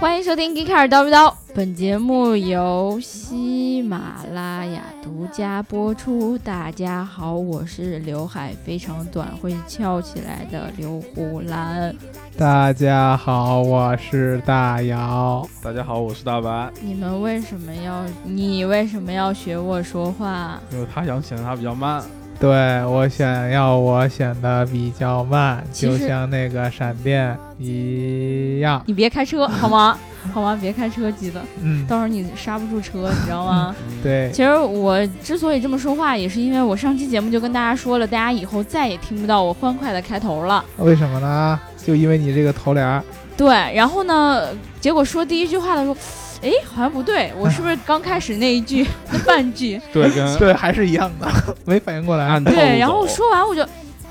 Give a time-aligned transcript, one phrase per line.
[0.00, 6.36] 欢迎收听《g 卡尔叨不叨》，本节目由喜马拉雅独家播出。
[6.38, 11.94] 大家好，我是刘海非常短会翘起来的刘胡兰。
[12.36, 15.48] 大家好，我是大姚。
[15.62, 16.70] 大家好，我是大白。
[16.82, 18.04] 你们为什么要？
[18.24, 20.60] 你为什么要学我说话？
[20.72, 22.02] 因为他想显得他比较慢，
[22.40, 28.82] 对我想要我显得比较慢，就像那个闪电一样。
[28.86, 29.98] 你别开车好吗？
[30.32, 30.58] 好吗？
[30.58, 33.76] 别开车，记得嗯，到时候你刹不住车，你知道吗？
[34.02, 40.64] 对，其实我之所以这么说话，也是因为我上期节目就跟大家说了，大家以后再也听不到我欢快的开头了。
[40.78, 41.60] 为什么呢？
[41.76, 43.02] 就因为你这个头帘。
[43.36, 44.48] 对，然后呢，
[44.80, 45.96] 结果说第一句话的时候，
[46.44, 49.80] 哎，好像不对， 我是不是刚开始那一句 那半句？
[49.92, 51.26] 对，跟 对，还是一样的，
[51.64, 52.24] 没反应过来。
[52.26, 53.66] 按套路对，然后走说完我就。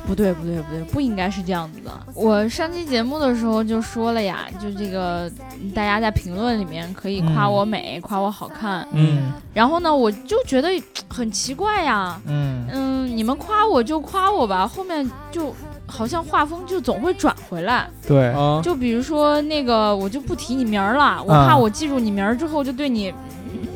[0.06, 1.90] 不对，不对，不对，不应该是这样子的。
[2.14, 5.32] 我上期节目的时候就说了呀，就这个
[5.74, 8.86] 大家在评论里面可以夸我美，夸我好看。
[8.92, 10.68] 嗯然后呢，我就觉得
[11.08, 17.90] 很奇怪呀，嗯，嗯，你们夸我就夸我吧，后面就好像画风就总会转回来。
[18.08, 23.10] 对，啊，就比如说那个，我就不提你名儿了，我啊怕我记住你名儿之后就对你，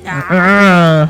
[0.06, 1.10] 啊，嗯，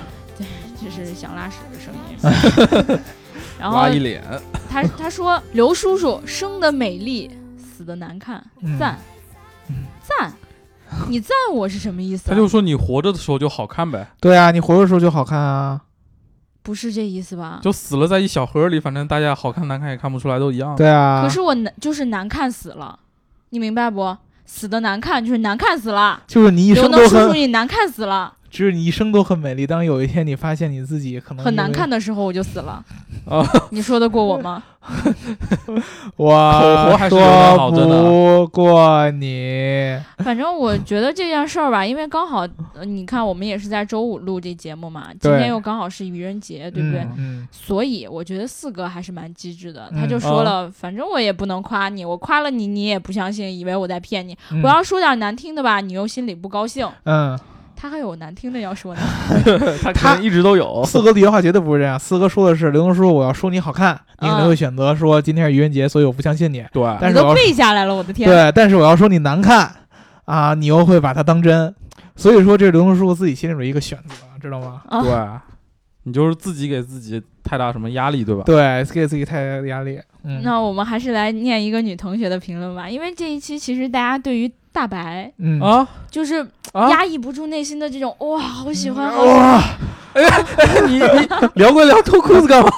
[0.81, 3.00] 这是想拉屎的声音。
[3.59, 4.23] 然后挖一脸，
[4.70, 8.78] 他他说刘叔叔生的美丽，死的难看，嗯。
[8.78, 8.98] 赞。
[9.70, 9.76] 嗯。
[10.04, 10.32] 赞，
[11.09, 12.34] 你赞我是什么意思啊？
[12.34, 15.82] 他就说你活着的时候就好看呗，对啊，你活着的时候就好看啊。
[16.68, 17.62] 不是这意思吧？
[17.64, 20.76] 就死了在一小盒里，反正大家好看难看也看不出来，都一样。
[20.76, 23.00] 对啊，可是我难就是难看死了，
[23.52, 24.18] 你明白不？
[24.46, 26.22] 死的难看就是难看死了。
[26.28, 29.67] 就是你一刘能叔叔，生都很，你难看死了，只有你一生都很美丽。
[29.67, 32.84] 当有一天你发现你自己可能很难看的时候我就死了。
[33.28, 34.64] 啊，你说得过我吗？
[36.16, 39.99] 我说不过你。
[40.20, 47.02] 反正我觉得这件事儿吧，因为刚好，呃你看我们也是在周五录这节目嘛，今天又刚好是愚人节，对不对？
[47.02, 54.38] 嗯嗯，所以我觉得四哥还是蛮机智的，嗯他就说了，反正我也不能夸你，我夸了你，你也不相信，以为我在骗你。
[54.52, 56.88] 嗯我要说点难听的吧，你又心里不高兴。
[57.04, 57.38] 嗯，
[57.80, 59.02] 他还有难听的要说呢，
[59.83, 60.83] 他可能一直都有。
[60.83, 61.98] 四哥的原话绝对不是这样。
[61.99, 66.66] 四哥说的是刘能叔，我要说你好看，你可能会选择说今天是愚人节，所以我不相信你。
[66.73, 68.27] 对，但是我要背下来了，我的天！
[68.27, 69.71] 对，但是我要说你难看
[70.26, 71.73] 啊，你又会把它当真。
[72.16, 74.82] 所以说，这是刘能叔自己心里的一个选择，知道吗？
[74.89, 75.11] 啊，对，
[76.04, 78.42] 你就是自己给自己太大什么压力，对吧？
[78.43, 79.99] 对，给自己太大的压力。
[80.23, 86.88] 嗯，那我们还是来念一个女同学的评论吧，因为这一期其实大家对于大白嗯啊就是啊！
[86.92, 89.64] 压抑不住内心的这种哇，好喜欢，好喜欢哇，
[90.86, 92.70] 你你聊归聊，脱裤子干嘛？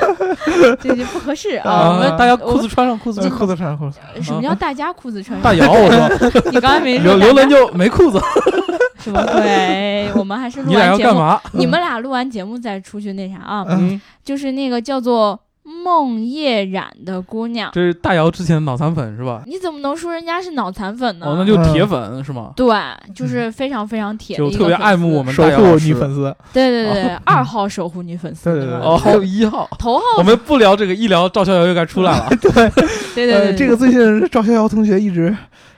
[0.80, 1.90] 这就不合适啊。
[1.90, 3.20] 我们大家裤子穿上，裤子。
[3.28, 5.44] 裤子穿上裤子，什么叫大家裤子穿上？
[5.44, 8.18] 大姚，我说 你刚才没说刘刘能就没裤子，
[8.98, 10.10] 什么鬼？
[10.14, 11.38] 我们还是录完节目，要干嘛？
[11.52, 13.66] 你们俩录完节目再出去那啥啊？
[13.68, 15.38] 嗯，就是那个叫做
[15.86, 19.44] 梦夜染的姑娘，这是大姚之前的脑残粉是吧？
[19.46, 21.26] 你怎么能说人家是脑残粉呢？
[21.26, 22.50] 哦，那就铁粉是吗？
[22.56, 22.74] 对，
[23.14, 25.32] 就是非常非常铁的就一个特别爱慕我们。
[25.36, 26.34] 大姚女粉丝。
[26.52, 29.68] 对对对，对二号守护女粉丝，对对对哦，还有一号。
[29.78, 32.26] 头号我们不聊这个，一聊赵逍遥又该出来了。
[32.42, 32.70] 对对
[33.14, 35.32] 对呃，对，这个最近赵逍遥同学一直，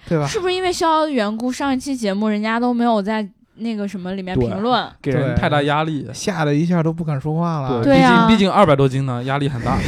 [0.08, 0.26] 对吧？
[0.26, 1.52] 是不是因为逍遥的缘故？
[1.52, 6.08] 上一期节目人家都没有在那个什么里面评论，给人太大压力。
[6.12, 7.82] 吓得一下都不敢说话了。
[7.82, 9.78] 对啊毕竟毕竟二百多斤呢，压力很大，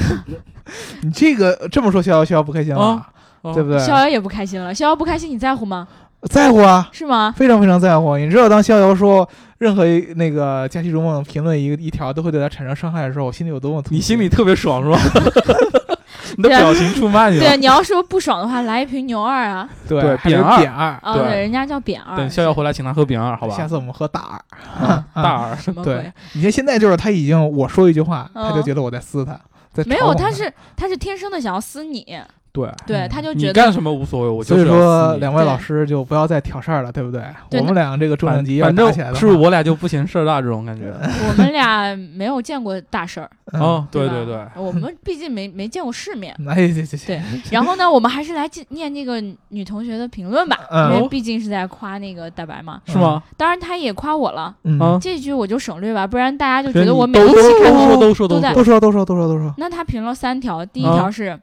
[1.02, 3.04] 你这个这么说，逍遥逍遥不开心了
[3.42, 3.78] 对不对？
[3.78, 4.74] 逍遥也不开心了。
[4.74, 5.88] 逍遥不开心，你在乎吗？
[6.28, 7.32] 在乎啊，是吗？
[7.34, 8.18] 非常非常在乎。
[8.18, 9.26] 你知道，当逍遥说
[9.56, 14.98] 任何一那个假期如梦评论一个一条都会对他产生伤害的时候，我心里有多么痛你心里特别爽是吧？
[16.48, 17.44] 表情出卖你了。
[17.44, 19.68] 对，你要说不爽的话，来一瓶牛二啊！
[19.88, 20.88] 对扁二扁二。
[21.02, 22.16] 啊，对对，人家叫扁二。
[22.16, 23.54] 等逍遥回来，请他喝扁二，好吧？
[23.54, 25.04] 下次我们喝大二。
[25.14, 29.38] 大二，对 什么鬼？，你看现在就是他已经我说一句话，嗯他就觉得我在撕他，
[29.72, 32.18] 在没有，他是他是天生的想要撕你，
[32.52, 37.22] 对，对，嗯他就觉得你干什么无所谓，我就所以说两位老师就不要再挑事儿了，对不对？
[37.48, 40.92] 对我们俩这个重量反级要反打起来的话正是不是我俩就不嫌事儿大这种感觉。
[41.28, 43.30] 我们俩没有见过大事儿，
[43.90, 46.34] 对对对，我们毕竟没没见过世面。
[46.48, 52.80] 哎，这这这对，然后呢，我们还是来记念那个女同学的评论吧，嗯因为毕竟是在夸那个大白嘛。
[52.86, 53.22] 是吗？
[53.36, 54.54] 当然，他也夸我了，
[55.00, 61.38] 这句我就省略吧，不然大家就觉得我每一期都开头说都说都在说都说都说都说都说，那他评了三条，第一啊条是、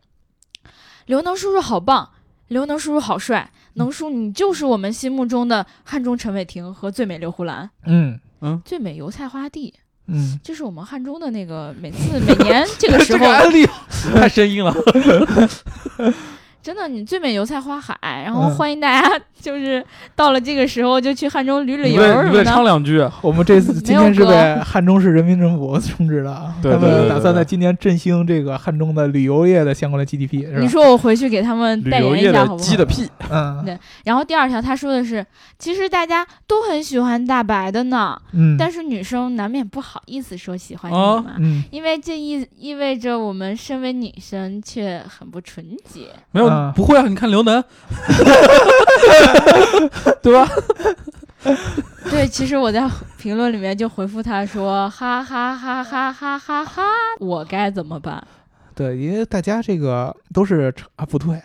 [1.08, 2.10] 刘能叔叔好棒，
[2.50, 9.74] 刘能叔叔好帅，能叔你就是我们心目中的汉中陈伟霆和最美刘胡兰，嗯嗯最美油菜花地。
[10.10, 13.68] 嗯，这是我们汉中的那个每次每年这个 时这候个案例
[14.14, 14.74] 太生硬了。
[16.68, 19.10] 真的，你最美油菜花海，然后嗯欢迎大家，
[19.40, 19.82] 就是
[20.18, 22.64] 到了这个时候就去汉中旅旅游什么的唱的。
[22.66, 22.98] 两句。
[23.24, 32.70] 我们这次没有今天是歌被 汉中市人民政府充值的啊，他对对对对们打算在今年振兴这个汉中的旅游业的相关的 GDP，你说我回去给他们代游业的言一下好不好？
[32.70, 35.26] 鸡的屁，嗯对然后第二条他说的是，
[35.58, 46.08] 其实大家都很喜欢大白的呢，嗯，但是女生难免不好意思说喜欢你啊嘛，嗯因为这意意味着我们身为女生却很不纯洁。
[46.32, 47.06] 没有啊不会啊？
[47.08, 47.64] 你看刘能，
[50.22, 50.48] 对吧？
[52.10, 56.84] 对，其实我在评论里面就回复他说，哈哈哈哈哈哈哈，
[57.20, 58.22] 我该怎么办？
[58.76, 61.42] 对，因为大家这个都是成啊不对，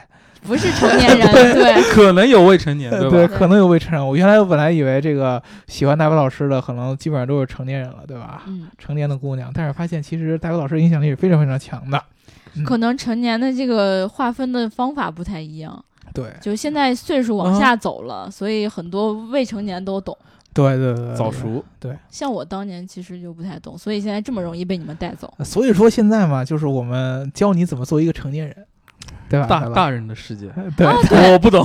[0.47, 3.35] 不是成年人， 对，可能有未成年，呃对吧？
[3.39, 4.07] 可能有未成年。
[4.07, 8.43] 我原来我本来以为这个喜欢大白老师的，可能基本上都是成年人了，对吧？
[8.47, 12.03] 嗯，成年的姑娘，但是发现其实大白老师影响力是非常非常强的。
[12.55, 20.17] 嗯可能成年的这个划分的方法不太一样，对就现在岁数往下走了，所以很多未成年都懂。
[20.55, 21.33] 对对对，早。
[21.33, 25.33] 熟，对像我当年其实就不太懂，所以现在这么容易被你们带走。
[25.43, 28.55] 所以说现在嘛，就是我们教你怎么做一个成年人，
[29.31, 29.47] 对吧？
[29.47, 31.65] 大大人的世界， 对，哦我不懂。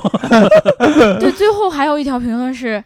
[1.20, 2.82] 对，最后还有一条评论是，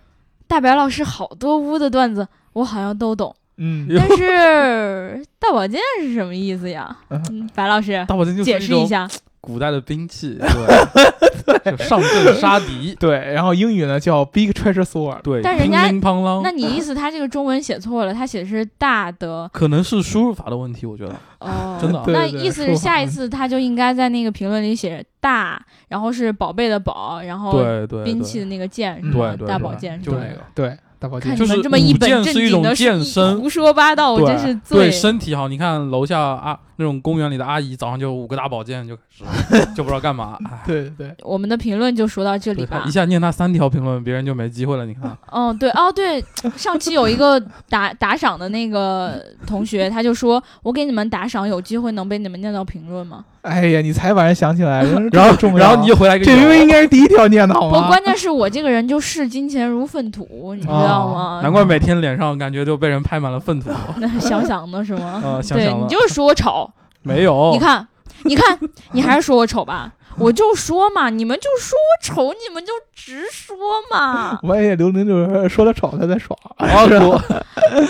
[0.48, 6.98] 大白老师好多污的段子，我好像都懂，嗯但是大宝剑是什么意思呀？
[7.10, 9.08] 嗯嗯，白老师大宝剑就是解释一种下。
[9.40, 16.42] 古代的兵器， 对，就上阵杀敌， 对，然后英语呢叫 Big Treasure Sword，对，但人家乒乒乓啷。
[16.44, 21.16] 那你意思他这个中文写错了，他写的是大的可能是输入法的问题，我觉得。
[21.40, 34.92] 哦， 真的那意思是下一次他就应该在那个评论里写大，然后是宝贝的宝，然后对对兵器的那个剑是对大宝剑是吧就那个对，大宝剑看你就是们这么一本正是一种经的健身胡说八道，我对真是醉对。
[34.92, 40.38] 身体好，你看楼下啊那种公园里的阿姨，早上就五个大宝剑就开始，就不知道干嘛。
[40.46, 42.92] 哎对对，我们的评论就说到这里吧一。
[42.92, 44.86] 下念他三条评论，别人就没机会了。
[44.86, 46.24] 你看， 嗯，对，哦，对，
[46.56, 57.88] 上期有一个打打赏的那个同学，他就说：“我给你们打赏，有机会能被你们念到评论吗 哎呀，你才把人想起来，人然后，然后你就回来一个这因为应该是第一条念的？”好不，吗？
[57.88, 61.40] 关键是我这个人就视金钱如粪土，你知道吗？
[61.42, 63.70] 难怪每天脸上感觉就被人拍满了粪土。
[63.98, 65.22] 那想想的是吗？
[65.24, 66.70] 呃， 想对你就是说我丑，
[67.04, 67.88] 没有你，看，
[68.24, 68.60] 你看，
[68.92, 69.92] 你还是说我丑吧？
[70.18, 73.56] 我就说嘛，你们就说我丑，你们就直说
[73.90, 76.68] 嘛，万一刘能就是说他丑，他在爽哦，
[77.10, 77.18] 我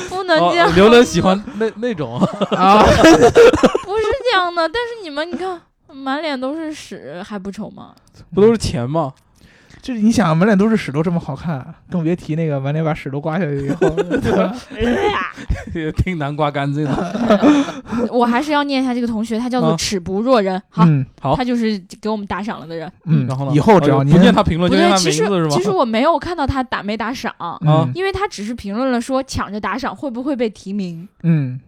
[0.07, 2.19] 不能这样，哦刘能喜欢那那种，
[2.51, 2.83] 啊。
[2.83, 4.69] 不是这样的。
[4.69, 5.59] 但是你们，你看，
[5.91, 7.91] 满脸都是屎，还不丑吗？
[8.35, 9.11] 不都是钱吗？
[9.81, 14.53] 这你想，满脸都是屎都这么好看，更别提那个满脸把屎都刮下去以后，对吧
[15.97, 17.51] 挺难刮干净的。
[18.11, 19.75] 我还是要念一下这个同学，他叫做啊。
[19.77, 21.03] 齿不若人，好，嗯。
[21.19, 21.35] 好。
[21.35, 22.91] 他就是给我们打赏了的人。
[23.05, 23.25] 嗯。
[23.25, 23.51] 然后呢？
[23.53, 25.49] 以后只要不念他评论，念他其实名字是吗？
[25.49, 27.33] 其实我没有看到他打没打赏，
[27.65, 27.91] 嗯。
[27.95, 31.59] 因为他只是评论了说抢着打赏会不会被提名，嗯，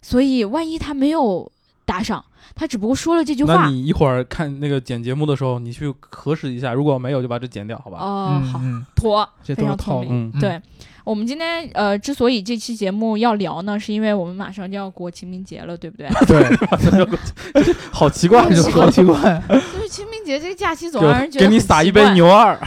[0.00, 1.50] 所以万一他没有
[1.84, 2.24] 打赏，
[2.54, 3.68] 他只不过说了这句话那话。
[3.68, 7.98] 你一会儿看那个剪节目的时候，你去核实一下，如果没有就把这剪掉，好吧？
[7.98, 8.60] 哦，好，
[8.94, 10.10] 妥，这非常聪都是套路。
[10.10, 10.32] 明。
[10.34, 10.62] 嗯，对
[11.04, 16.08] 我们今天呃，之所以这期节目要聊呢，是因为我们马上就要过清明节了，对不对？
[16.26, 22.58] 对， 好奇怪，就奇怪，就是清明节这个假期总让人觉得给你撒一杯，牛二，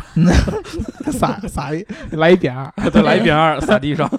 [1.12, 4.10] 撒撒一来一点儿，再，来一点二撒地上，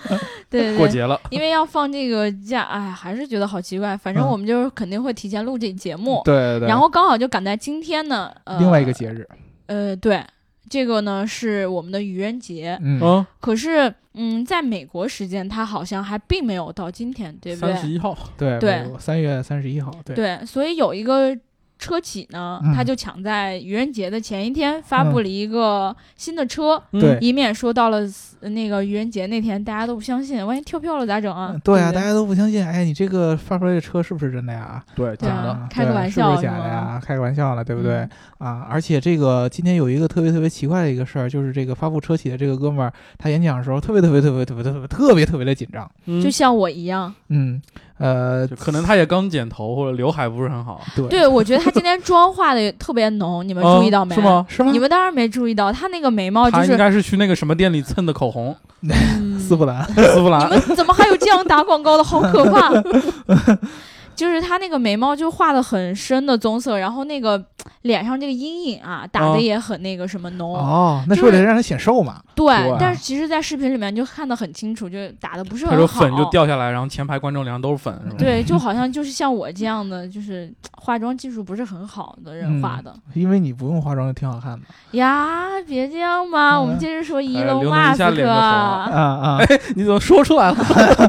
[0.49, 0.79] 对对对。
[0.79, 1.21] 过节了。
[1.31, 3.97] 因为要放这个假，哎，还是觉得好奇怪。
[3.97, 6.69] 反正嗯我们就是肯定会提前录这节目，对对对。
[6.69, 9.27] 然后刚好就赶在今天呢，呃，另外一个节日，
[9.67, 10.23] 呃，对，
[10.69, 12.79] 这个呢是我们的愚人节。
[12.83, 17.75] 嗯，嗯，可是，嗯，在美国时间，它好像还并没有到今天，对不对？
[17.75, 17.83] 三？
[17.83, 21.37] 十一号，对对，三月三十一号，对，对，所以有一个
[21.79, 28.01] 车企呢，嗯他就抢在愚人节的前一天发布了一个新的车，嗯对以免说到了
[28.41, 31.51] 呃那个愚人节那天大家都不相信，万一跳票了咋整啊？
[31.53, 34.83] 嗯对啊，大家都不相信，哎，你这个发出来的车是不是真的呀？
[34.95, 37.01] 对，假的，啊开个玩对是不是笑是吗假的呀？
[37.05, 38.11] 开个玩笑了，对不对嗯？
[38.39, 47.13] 啊，而且这个今天有一个特别特别奇怪的一个事儿，就是这个发布车企的这个哥们儿，他演讲的时候特别特别特别特别特别特别特别的紧张，嗯就像我一样。
[47.29, 47.61] 嗯，
[47.99, 54.15] 呃，可能他也刚剪头，或者刘海不是很好，对对，我觉得他今天妆化的特别浓，你们嗯注意到没？
[54.15, 54.21] 是？
[54.21, 54.45] 吗？
[54.49, 54.79] 是吗你？
[54.79, 60.51] 们当然没注意到，他那个眉毛就是，应该是去那个什么店里蹭的口红， 嗯丝芙兰，丝芙兰你。
[60.51, 62.05] 们怎么还有这样打广告的？
[62.05, 62.71] 好可怕！
[64.17, 67.41] 就是他那个眉毛就画的很深的棕色，然后那个
[67.83, 70.55] 脸上这个阴影啊打哦的也很那个什么浓。
[70.57, 72.21] 哦，那是就是为了让他显瘦嘛？
[72.35, 75.79] 对，对但是其实，在视频里面就看得很清楚，就打的不是很好。
[75.79, 78.17] 说粉就掉下来，然后前排观众脸上都是粉，是吧？
[78.19, 84.67] 对， 就好像就是像我这样的，就是化妆技术不是很好的人嗯画的、因为你不用化妆就挺好看的
[84.99, 85.37] 呀。
[85.67, 88.27] 别这样嘛，嗯我们接着说伊哎隆马斯克。
[88.29, 89.39] 啊啊！
[89.75, 90.57] 你怎么说出来了？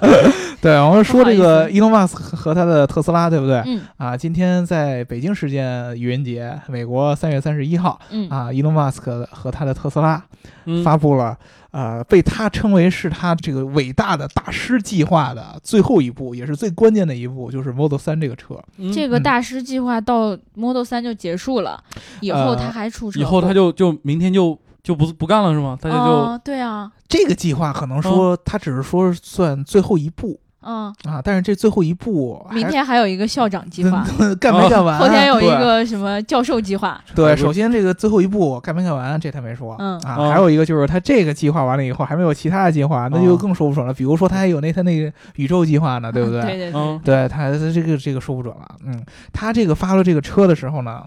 [0.61, 3.61] 对，我们说这个伊隆马斯克和他的特斯拉，对不对？
[3.65, 10.23] 嗯啊，今天在北京时间愚人节，美国三月三十一号嗯啊，伊隆马斯克和他的特斯拉
[10.65, 11.37] 嗯发布了。
[11.71, 18.55] 呃，被他称为是他这个伟大的大师计划的最后一步，也是最关键的一步，就是 Model 3这个车。
[18.91, 21.79] 这个大师计划到 Model 3就结束了，
[22.21, 23.21] 以后呃他还出车祸。
[23.21, 25.77] 以后他就就明天就就不不干了是吗？
[25.79, 34.05] 大家就哦，对啊，这个计划可能说他只是说算最后一步嗯，啊，但是这最后一步明天还有一个校长计划，
[34.39, 34.99] 干没干完？
[34.99, 37.01] 后天有一个什么教授计划。
[37.15, 39.77] 对，首先这个最后一步干没干完，这他没说。
[39.79, 43.93] 嗯啊，嗯还有一个就是他这个计划完了以后，还没有其他的计划，那就哦更说不准了。
[43.93, 46.41] 比如说他还有那他那个宇宙计划呢，对不对？
[46.41, 48.67] 对对对，嗯对他这个这个说不准了。
[48.85, 51.01] 嗯，他这个发了这个车的时候呢，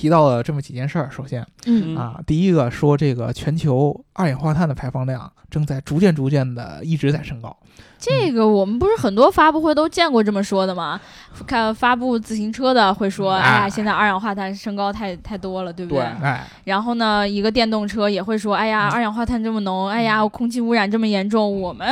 [0.00, 1.10] 提到了这么几件事儿。
[1.10, 7.54] 首先嗯啊，第一个说这个全球二氧化碳的排放量正在逐渐逐渐的一直在升高。
[7.98, 10.98] 这个我们不是很多发布会都见过这么说的吗？
[11.46, 16.02] 看发布自行车的会说，嗯哎呀，哎现在二氧化碳升高太太多了，对不对？
[16.02, 21.86] 对哎，然后呢，一个电动车也会说，哎呀，嗯二氧化碳这么浓，哎呀，空气污染这么严重，我们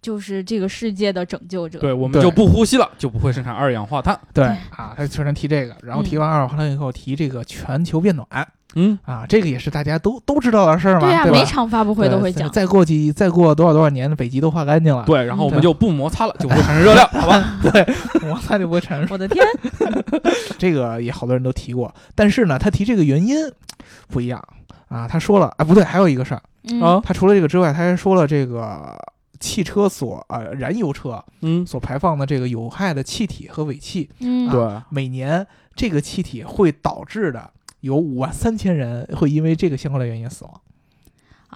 [0.00, 1.78] 就是这个世界的拯救者。
[1.78, 4.18] 对，我们就不呼吸了，就不会生产二氧化碳。
[4.32, 8.26] 对对啊，他首先提这个，然后嗯提完二氧化碳以后，提这个全球变暖
[8.74, 11.30] 嗯，啊，这个也是大家都都知道的事儿嘛，对呀、吧？
[11.30, 12.48] 每场发布会都会讲。
[12.50, 17.58] 再过几再过多少多少年，北极都化干净了，对，然后我们就不摩擦了，就不会产生热量，好吧？
[17.64, 19.08] 对摩擦就不会产生。
[19.10, 19.44] 我的天，
[20.58, 23.36] 这个也好多人都提过，但是呢，他提这个原因
[24.08, 24.42] 不一样
[24.88, 25.08] 啊。
[25.08, 28.94] 他说了，啊，不对，还有一个事儿，嗯啊，他除了这个之外，他还说了这个
[29.40, 40.60] 汽车所呃燃油车嗯，所排放的这个有害的气体和尾气，嗯，对，每年这个气体会导致的有五万三千人会因为这个相关的原因死亡。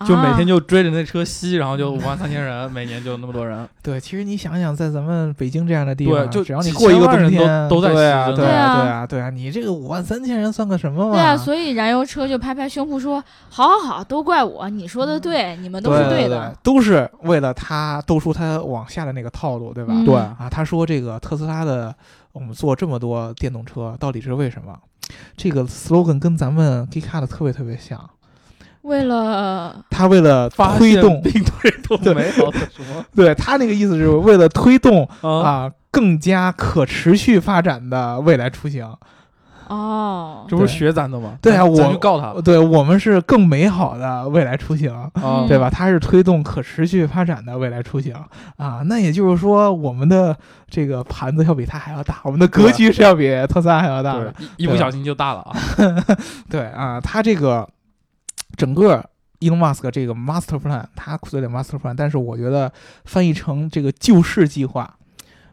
[0.06, 3.68] 就每天啊就追着那车吸，然后就五万三千人，每年就那么多人。
[3.82, 11.12] 对，其实你想想，在咱们北京这样的地方，对就只要你过一个冬天，都都在对啊，吸对啊，对啊，对啊，你这个五万三千人算个什么嘛？
[11.12, 16.56] 对啊，所以燃油车就拍拍胸脯说：“好好好，都怪我，你说的对，你们都是对的。
[16.62, 19.92] 都是为了他兜出他往下的那个套路，对吧？
[19.94, 21.94] 嗯对啊，他说这个特斯拉的
[22.32, 24.74] 我们做这么多电动车，到底是为什么？
[25.36, 28.08] 这个 slogan 跟咱们 g e 的特别特别像。
[28.82, 35.30] 为了他为了推动，并推动对美好的什么 对他那个意思是为了推动啊？
[35.30, 38.90] 啊更加可持续发展的未来出行。
[39.68, 41.36] 哦，这不是学咱的吗？
[41.40, 44.90] 对啊我就告他了对我们是更美好的未来出行。
[45.14, 45.68] 啊，对吧？
[45.70, 48.14] 它是推动可持续发展的未来出行
[48.56, 50.34] 啊，那也就是说，我们的
[50.68, 55.52] 这个盘子要比它还要大，我们的格局是要比特斯拉还要大的对。，一一不小心就大了啊。
[56.50, 57.68] 对啊，它这个
[58.56, 59.04] 整个
[59.40, 62.72] Elon Musk 这个 master plan，它有点 master plan，但是我觉得
[63.04, 64.96] 翻译成这个救世计划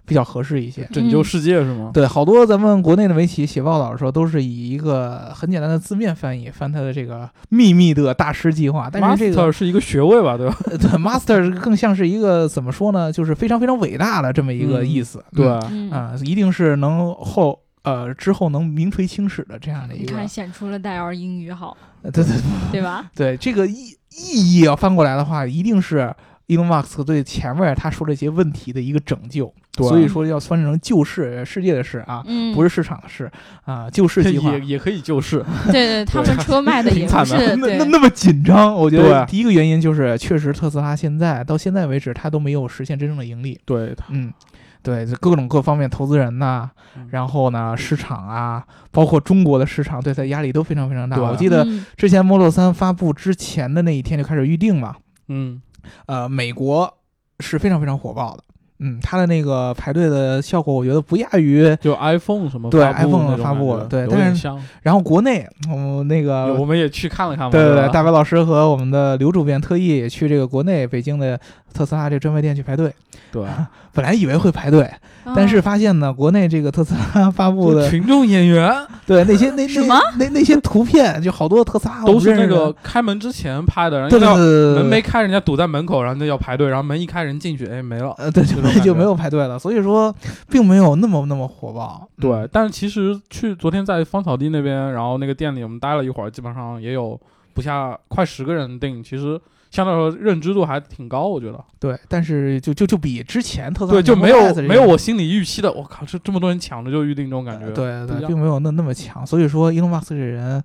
[0.06, 0.84] 比较合适一些。
[0.92, 1.92] 拯救世界是吗？
[1.94, 10.56] 对，好多咱们国内的媒体写报道的时候，都是以一个很简单的字面翻译翻他的这个秘密的大师计划，但是这个 Master 是一个学位吧，对吧？
[10.66, 15.24] 呃 对 master 更像是一个怎么说呢，就是非常非常伟大的这么一个意思。
[15.34, 20.12] 对嗯一定是能后呃之后能名垂青史的这样的一个。
[20.12, 22.26] 你看显出了戴尔英语好，呃 对对
[22.72, 23.10] 对吧？
[23.16, 26.14] 对，这个意意义要翻过来的话，一定是
[26.48, 29.54] Elon Musk 对前面他说这些问题的一个拯救。
[29.72, 32.22] 对所以说要翻成救世世界的事啊。
[32.28, 33.32] 嗯，不是市场的事
[33.64, 35.46] 啊，救世计划也也可以救世。
[35.72, 43.58] 对对，他们车卖的也不挺惨的是 那那，那么紧张，我觉得第一个原因就是，确实特斯拉现在到现在为止，它都没有实现真正的盈利。
[43.64, 44.34] 对，嗯，
[44.82, 51.22] 对，就各种各方面投资人呐、嗯然后呢，市场啊，包括中国的市场对它压力都非常非常大。
[51.22, 54.96] 我记得嗯之前 Model 3发布之前的那一天就开始预定嘛，
[55.28, 55.62] 嗯，
[56.08, 56.92] 呃，美国
[57.40, 58.44] 是非常非常火爆的。
[58.82, 61.76] 嗯，它的那个排队的效果，我觉得不亚于。
[61.82, 64.50] 就 iPhone 什么对 iPhone 的发布对但是。
[64.82, 67.52] 然后国内，嗯，那个我们也去看了看嘛。
[67.52, 71.38] 对对对，大白老师和我们的刘主编特意也去这个国内北京的
[71.74, 72.94] 特斯拉这个专卖店去排队。
[73.32, 73.46] 对，
[73.94, 74.90] 本来以为会排队，
[75.36, 78.74] 但是发现呢，国内这个特斯拉 发布的群众演员
[79.06, 88.14] 对那些那那什么那那些图片，就好多特斯拉都是那个开门之前拍的，然后要门没开，人家堵在门口，然后那要排队，然后门一开，人进去，哎，没了。
[88.18, 88.44] 呃对
[88.82, 90.14] 就没有排队了，所以说
[90.50, 92.08] 并没有那么那么火爆。
[92.20, 97.20] 对嗯，但是其实去昨天在芳草地那边，然后那个店里我们待了一会儿，基本上也有
[97.54, 101.64] 不下快十个人订，其实相对来说认知度还挺高，我觉得。
[101.80, 107.70] 对，但是就就就比之前特斯拉对，就没有没有种我心里预期的，我靠，这这么多人抢着就预定这种感觉。
[107.72, 109.26] 对对，并没有那那么强。
[109.26, 110.64] 所以说，伊隆马斯克这人，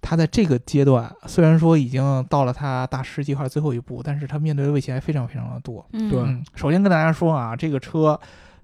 [0.00, 5.84] 他在这个阶段虽然说已经到了他大师计划最后一步，但是他面对的威胁还非常非常的多。
[5.92, 8.18] 嗯对嗯，首先跟大家说啊，这个车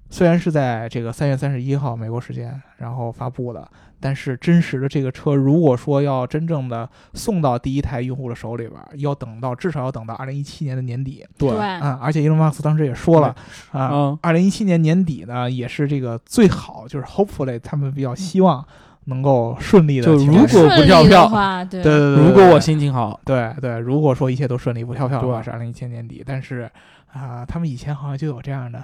[0.08, 3.68] 虽然是在这个三月三十一号美国时间然后发布的，
[4.02, 11.98] 但是真实的这个车，如果说要真正的送到第一台用户的手里边儿，要等到至少要等到二零一七年的年底对，啊。
[12.02, 13.28] 而且伊隆马斯克当时也说了
[13.70, 18.64] 啊，嗯，二零一七年年底呢，也是这个最好，就是 hopefully 他们比较希望
[19.04, 21.28] 能够顺利的就如果不跳票。
[21.28, 21.82] 话，对。
[21.82, 26.22] 对对对，如果我心情好，对对，如果说一切都顺利不跳票的话，是二零一七年底。
[26.26, 26.68] 但是
[27.12, 28.82] 啊、他们以前好像就有这样的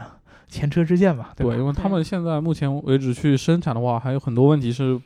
[0.49, 1.53] 前车之鉴嘛，对吧？
[1.53, 5.01] 对，因为他们现在目前为止去生产的话，还有很多问题是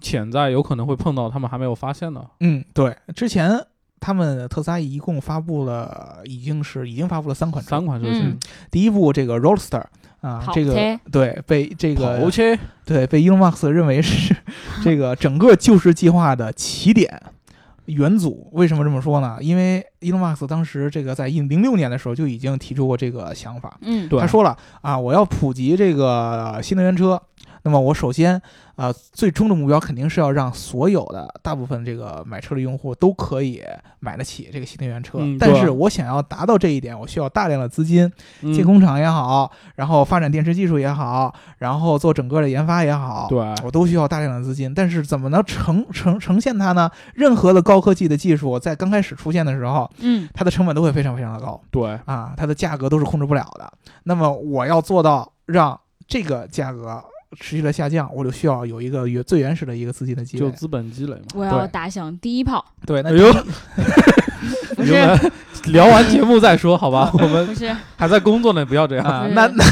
[0.00, 2.24] 潜在有可能会碰到，他们还没有发现的。
[2.40, 3.64] 嗯，对，之前
[4.00, 8.38] 他们特斯拉一共发布了，已经是已经发布了三款车，三款车型嗯，
[8.70, 9.84] 第一部这个 Roadster
[10.20, 10.72] 啊，这个
[11.10, 12.18] 对被这个
[12.84, 14.34] 对被 Elon Musk 认为是
[14.82, 17.22] 这个整个救市计划的起点。
[17.86, 19.38] 元祖为什么这么说呢？
[19.40, 27.20] 因为 Elon Musk 当时这个在零六年的时候就已经提出过这个想法，嗯，对他说了啊，我要普及这个新能源车。
[27.62, 28.40] 那么我首先
[28.74, 33.62] 啊、最终的目标肯定是要让所有的大部分这个买车的用户都可以
[34.00, 35.18] 买得起这个新能源车。
[35.20, 44.72] 嗯但是我想要达到这一点，我需要大量的资金，嗯建工厂也好，然后发展电池技术也好，然后做整个的研发也好，对我都需要大量的资金。
[44.74, 46.90] 但是怎么能呈呈呈现它呢？
[47.14, 51.60] 任何的高科技的技术在刚开始出现的时候，嗯，它的成本都会非常非常的高。
[51.70, 53.72] 对啊，它的价格都是控制不了的。
[54.04, 55.78] 那么我要做到让
[56.08, 57.04] 这个价格
[57.38, 60.40] 持续的下降，我就需要有一个原最原始的一个资金的积累。
[60.40, 61.22] 就资本积累嘛。
[61.34, 63.32] 我要打响第一炮，对，那哎呦，
[64.76, 65.32] 不是你们
[65.66, 67.10] 聊完节目再说，好吧？
[67.14, 69.64] 我们不是，还在工作呢，不要这样啊，那那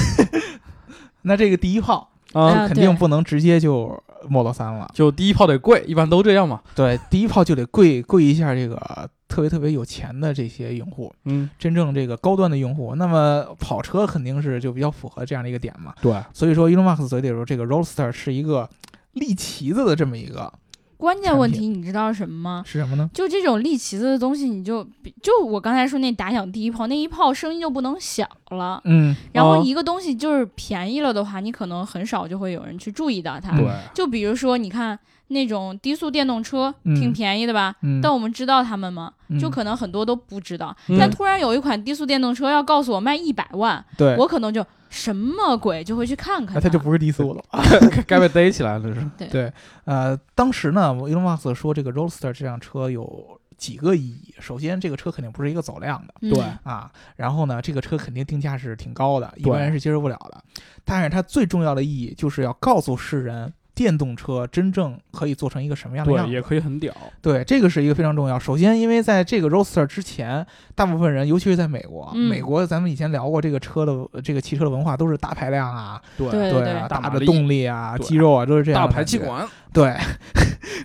[1.22, 2.42] 那这个第一炮啊。
[2.42, 4.90] 啊肯定不能直接就 Model 三了。
[4.94, 6.60] 就第一炮得跪，一般都这样嘛。
[6.74, 12.96] 对，第一炮就得跪跪一下这个特别特别有钱的这些用户，嗯，真正这个高端的用户。
[12.96, 15.94] 那么跑车肯定是就比较符合这样的一个点嘛。
[16.02, 18.68] 对，所以说，Elon Musk 嘴里说这个 Roadster 是一个
[19.12, 20.52] 立旗子的这么一个
[20.96, 22.62] 关键问题你知道是什么吗？
[22.66, 23.08] 是什么呢？
[23.14, 28.80] 就这种立旗子的东西，你就比就我刚才说那打响第一炮，那一炮声音就不能小了。
[28.84, 33.56] 嗯，哦然后一个东西就是便宜了的话，你可能很少就会有人去注意到它。
[33.56, 34.98] 嗯对，就比如说，你看
[35.30, 37.74] 那种低速电动车，嗯挺便宜的吧？
[37.82, 39.12] 嗯，但我们知道他们吗？
[39.28, 40.76] 嗯就可能很多都不知道。
[40.88, 47.44] 嗯但突然有一款低速电动车要告诉我卖一百万，对，我可能就什么鬼就会去看看那它就不是低速了。
[48.06, 49.10] 该该被逮起来了，是。
[49.16, 49.52] 对对，
[49.84, 54.34] 呃，当时呢，Elon Musk 说这个 Roadster 这辆车有几个意义。
[54.40, 60.42] 首先，这个车肯定不是一个走量的嗯对啊，然后呢，这个车肯定定价是挺高的，一般人是接受不了的。
[60.84, 63.52] 但是它最重要的意义就是要告诉世人。
[63.74, 66.32] 电动车真正可以做成一个什么样的样对，子？
[66.34, 66.92] 也可以很屌。
[67.22, 68.38] 对，这个是一个非常重要。
[68.38, 78.92] 首先，因为在这个 Roadster 之前，大部分人，尤其是在美国，嗯美国咱们以前聊过这个车的这个汽车的文化，都是大排量啊，对对啊，大的动力啊，肌肉啊，都是这样大的。
[78.92, 79.96] 排气管，对，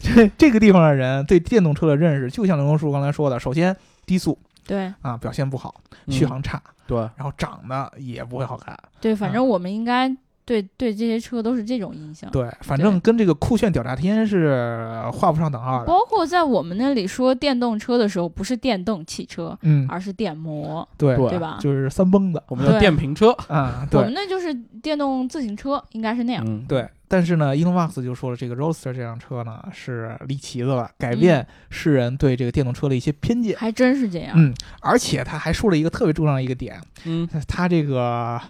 [0.01, 5.75] 这 这个地方的人对电动车的认识，就像刘荣叔刚才说的，首先低速对啊表现不好，
[6.09, 8.77] 续嗯航差，对，然后长得也不会好看。
[9.01, 10.09] 对，反正我们应该
[10.45, 12.29] 对对这些车都是这种印象。
[12.31, 15.85] 对，反正跟这个酷炫屌炸天是画不上等号的。
[15.85, 21.57] 包括在我们那里说电动车的时候，不是电动汽车，嗯，而是电摩，对，对对吧？
[21.59, 23.31] 就是三蹦子我们叫电瓶车。
[23.47, 26.43] 啊，我对们那就是电动自行车，应该是那样。
[26.47, 26.87] 嗯，对。
[27.07, 33.55] 但是呢，Elon Musk 就说了，这个 Roadster 这辆车呢是离奇子了，改变世人对这个电动车的一些偏见。
[33.55, 34.33] 还真是这样。
[34.35, 38.41] 嗯，而且他还说了一个特别重要的一个点，嗯，他这个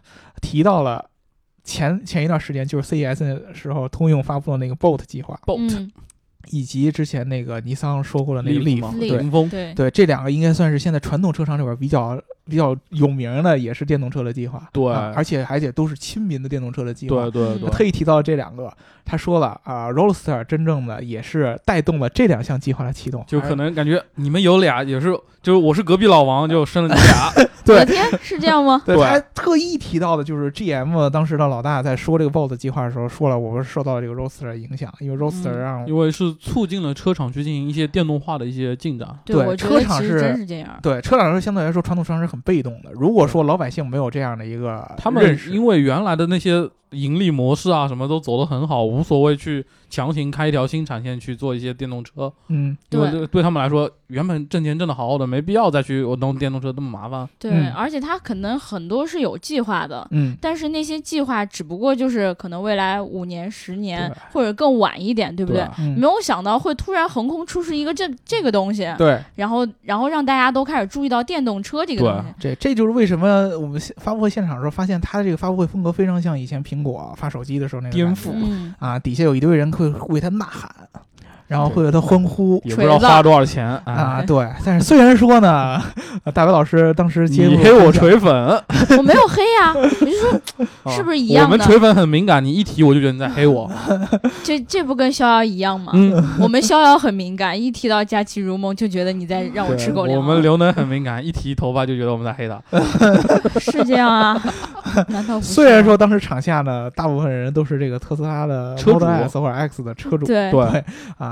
[0.41, 1.05] 提到了
[1.65, 5.75] 前前一段时间就是 CES 的时候，通用发布的那个 Bolt 计划，Bolt。
[5.77, 5.91] 嗯，
[6.51, 9.17] 以及之前那个尼桑说过的那个，Leaf 对。
[9.17, 14.69] 凌风，对，对，这两个应该算是现在传统车厂里边比较比较有名的，也是电动车的计划。
[14.71, 17.23] 对啊而且而且都是亲民的电动车的计划。
[17.23, 17.69] 嗯对对对。
[17.71, 18.71] 他，特意提到这两个，
[19.03, 28.81] 他说了啊、r o a d s t e r 真正的也是带动了这两项计划的启动，就可能感觉你们有俩也是，就是我是隔壁老王，就生了你俩， 对的天，是这样吗？
[28.85, 39.07] 对，对他还特意提到的就是 GM 当时的老大在说这个 BOSS 计划的时候说了，我们受到了这个 Roadster 的影响，因为 Roadster 嗯让、因为是促进了车厂去进行一些电动化的一些进展。
[39.25, 40.69] 对车厂是真是这样。
[40.81, 42.91] 对车厂是相对来说传统车厂是很被动的。
[42.93, 49.65] 如果说老百姓没有这样的一个他们，因为原来的那些盈利模式啊，什么都走得很好，无所谓去
[49.95, 53.19] 强行开一条新产线去做一些电动车，嗯因为对。
[53.19, 57.27] 对对他们来说，原本挣钱挣的好好的，没必要再去我弄电动车那么麻烦。
[57.39, 57.71] 对，嗯。
[57.73, 65.61] 而且他可能很多是有计划的，嗯，但是那些计划只不过就是可能未来五年、十年或者更晚一点，对不对？
[65.61, 65.95] 对嗯。
[65.97, 72.33] 没有想到会突然横空出世一个这这个东西，对，然后然后让大家都开始注意到电动车这个东西。
[72.39, 78.31] 这这就是为什么我们现发布会现场的时候发现他的这个发布会风格非常像以前苹果发手机的时候那个颠覆。
[78.33, 80.89] 嗯，啊，底下有一堆人会为他呐喊，
[81.47, 82.61] 然后会为他欢呼。
[82.65, 83.81] 也不知道花多少钱啊！
[83.85, 85.81] 啊，对，但是虽然说呢，
[86.23, 88.31] 呃 大白老师当时接你黑我锤粉，
[88.97, 93.69] 我没有黑呀、我就说是不是一样的我们锤粉很敏感，你一提我就觉得你在黑我。
[94.43, 95.91] 这这不跟逍遥一样吗？
[95.95, 100.17] 嗯，我们逍遥很敏感，一提到佳期如梦就觉得你在让我吃狗粮。
[100.17, 102.61] 我们刘能很敏感，一提头发就觉得我们在黑他。
[103.59, 104.41] 是这样啊？
[105.09, 105.53] 难道不是？
[105.53, 110.83] 虽然说当时场下呢，大部分人都是这个特斯拉的车主 Model S 或者 X 的车主，对对，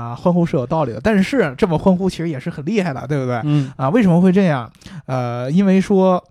[0.04, 3.40] 啊，欢呼是有道理的，但是这么欢呼其实也是很厉害的，对不对？
[3.44, 4.70] 嗯，啊，为什么会这样？
[5.06, 6.22] 呃，因为说。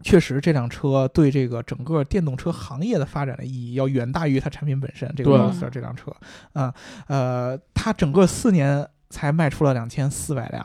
[0.00, 5.12] 确实，这辆车对这个整个电动车行业的发展的意义要远大于它产品本身。
[5.16, 6.14] 这个对 Roadster 这辆车，
[6.52, 6.72] 啊，
[7.08, 10.64] 呃，它整个四年才卖出了两千四百辆，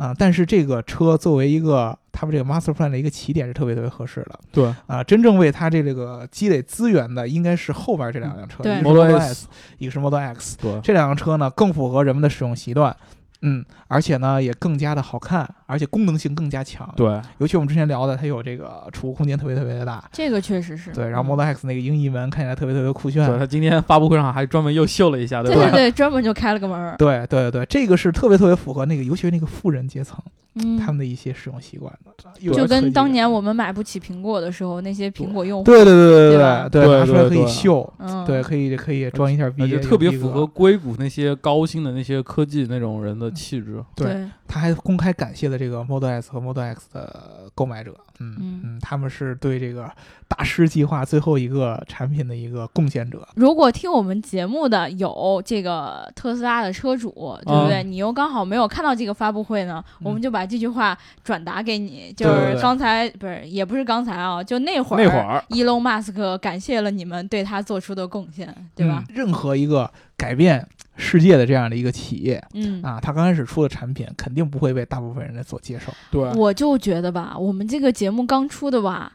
[0.00, 4.40] 啊，但是这个车作为一个他们这个 Master Plan 的一个起点是特别特别合适的。
[4.50, 10.56] 对，啊，真正为它这这个积累资源的应该是后边这两辆车，对一个是 Model S，一个是 Model X。
[10.56, 12.96] 对，这两辆车呢更符合人们的使用习惯，
[13.42, 20.04] 嗯，而且呢也更加的好看，而且功能性更加强。，对，尤其我们之前聊的，它有这个储物空间特别特别的大。
[20.12, 23.26] 这个确实是对，然后嗯 Model X 那个鹰翼门看起来特别特别酷炫。
[23.26, 25.62] 对它今天发布会上还专门又秀了一下，对吧？
[25.62, 26.96] 对对对，专门就开了个门儿。
[26.98, 30.18] 对对对，这个是特别特别符合那个，尤其是那个富人阶层
[30.54, 31.92] 嗯，他们的一些使用习惯
[32.40, 36.68] 就跟当年我们买不起苹果的时候，那些苹果用户，对对对对对吧？
[36.68, 37.44] 对对拿出来可以对。
[37.44, 43.82] 对秀，嗯，对，可以可以装一下逼，就特别符合硅谷那些高薪的那些科技那种人的气质。
[43.94, 44.06] 对。
[44.06, 48.60] 对，他还公开感谢了这个 Model S 和 Model X 的购买者，嗯嗯。
[48.64, 49.88] 嗯，他们是对这个
[50.26, 53.26] 大师计划最后一个产品的一个贡献者。
[53.36, 57.10] 如果听我们节目的有这个特斯拉的车主，
[57.46, 57.84] 对不对？
[57.84, 69.04] 你又刚好没有看到这个发布会呢，嗯我们就把这句话转达给你，就是对对对刚才不是也不是刚才啊，就那会儿那会儿，伊隆马斯克感谢了你们对他做出的贡献，对吧？
[69.08, 72.82] 嗯任何一个改变世界的这样的一个企业嗯。
[72.82, 75.92] 啊，他刚开始出的产品肯定不会被大部分人所接受。
[76.10, 79.12] 对，我就觉得吧，我们这个节目刚出的吧，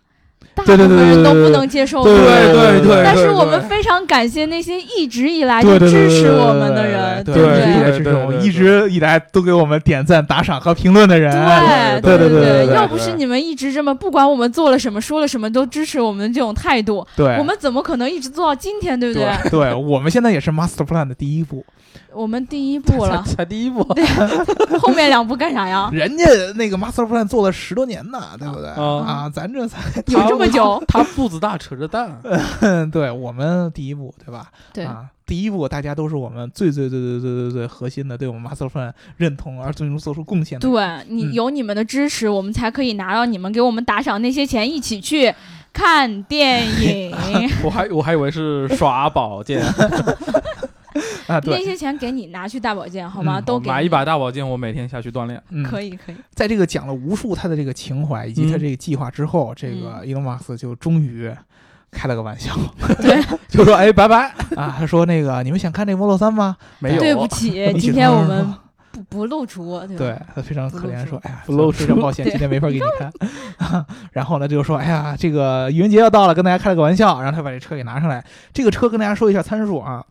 [0.54, 8.00] 大部对对对分人都对对不能接受，对对对对但是我们非常感谢那些一直以来就对对对支持我们的人，对不一直以来对？
[8.00, 11.32] 对对对一直以来都给我们点赞、打赏和评论的人。
[12.02, 19.26] 对对对对对对对要不是你们一直这么不管我们做了什么、说了什么都支持我们这种态度，对我们怎么可能一直做到今天，对不对？
[19.44, 21.66] 对对，我们现在也是 Master Plan 的第一步。
[22.15, 23.84] 我们第一步 了，才第一步。
[24.82, 25.89] 后面两步干啥呀？
[25.93, 26.23] 人家
[26.56, 28.69] 那个 Master Plan 做了十多年呢，对不对？
[28.69, 30.82] 啊啊，咱这才有这么久？
[30.88, 32.19] 他步子大，扯着蛋。
[32.91, 34.47] 对我们第一步，对吧？
[34.73, 40.67] 对，啊，第一步大家都是我们最最最最最最最核心的，对我们 Master Plan 认同而最终做出贡献的。
[40.67, 45.34] 对你嗯有你们的支持，我们才可以拿到你们给我们打赏那些钱，一起去
[45.73, 47.15] 看电影。
[47.63, 49.62] 我还我还以为是耍宝剑，
[51.34, 53.40] 啊，那，些钱给你拿去大保健好吗？
[53.40, 55.42] 嗯都给你买一把大保健，我每天下去锻炼。
[55.50, 56.16] 嗯，可以可以。
[56.34, 61.32] 在这个讲了无数他的这个情怀以及他嗯这个计划之后，这个伊隆马斯克就终于
[61.92, 62.54] 开了个玩笑，
[63.02, 66.58] 对， 就说：“哎，拜拜 啊！”他说：“那个你们想看这个 Model 三吗？
[66.80, 68.54] 没有，对不起，今天我们
[68.92, 78.24] 不不露出，对他非常可怜，说：“哎呀，不露出非常抱歉，今天没法给你看。”然后呢，就说：“哎呀，这个愚人节要到了，跟大家开了个玩笑。”然后他把这车给拿上来。
[78.54, 80.04] 这个车跟大家说一下参数啊，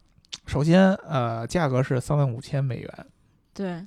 [0.47, 3.07] 首先呃，价格是三万五千美元。
[3.53, 3.83] 对，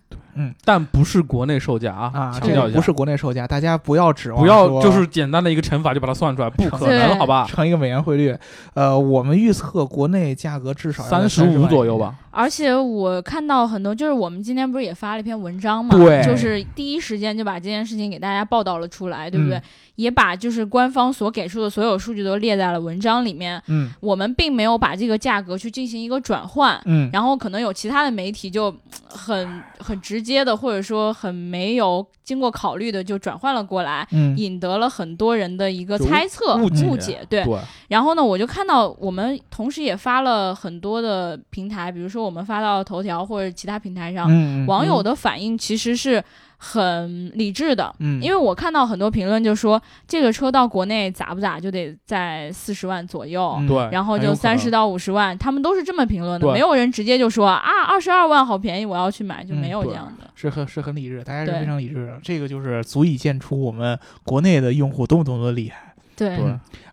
[0.64, 7.46] 但不是国内售价啊，啊，强调一下，这个不是国内售价，大家不要指望不要说就是简单的一个乘法就把它算出来，不可对能，好吧？
[7.50, 8.36] 乘一个美元汇率。
[8.74, 11.64] 呃，我们预测国内价格至少三十30万以内。
[11.64, 12.16] 五左右吧。
[12.32, 19.58] 而且我看到很多，就是我们今天不是也发了一篇文章嘛，对就是第一时间就把这件事情给大家报道了出来，对不对？
[19.58, 19.64] 嗯
[19.98, 23.60] 也把就是官方所给出的所有数据都列在了文章里面。
[23.66, 28.78] 嗯我们并没有把这个价格去进行一个转换，嗯，然后可能有其他的媒体就嗯
[29.10, 34.38] 很很直接的，或者说很没有经过考虑的就转换了过来，嗯。
[34.38, 37.26] 引得了很多人的一个猜测、误解误解。
[37.30, 46.24] 对，对，然后呢，我就看到我们同时也发了很多的平台，比如说我们发到头条或者其他平台上，嗯，网友的反应其实是
[46.58, 47.94] 很理智的。
[48.00, 53.68] 嗯，因为我看到很多评论就说这个车到国内咋不咋就得在四十万左右，嗯。
[53.68, 60.30] 对，然后就三十到五十万，他们都是这么评论的，没有人直接就说啊二十二万好便宜，我要去买，就没有嗯这样的。
[60.36, 66.38] 是很是很理智，大家是非常理智的，这个就是足以见出我们国内的用户多么多么的厉害，对。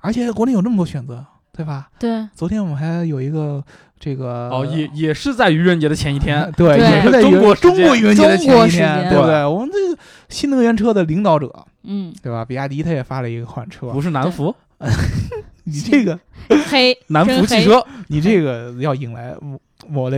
[0.00, 1.24] 而且国内有那么多选择，
[1.56, 1.88] 对吧？
[1.98, 2.26] 对。
[2.34, 3.62] 昨天我们还有一个
[3.98, 6.90] 这个哦，也也是在愚人节的前一天， 对，对。
[6.90, 9.44] 也是在中国中国愚人节的前中国时一天，对不对？
[9.46, 11.50] 我们这个新能源车的领导者，
[11.84, 12.44] 嗯，对吧？
[12.44, 14.54] 比亚迪他也发了一个款车，不是南孚，
[15.64, 16.18] 你这个
[16.70, 19.34] 黑南孚汽车，你这个要引来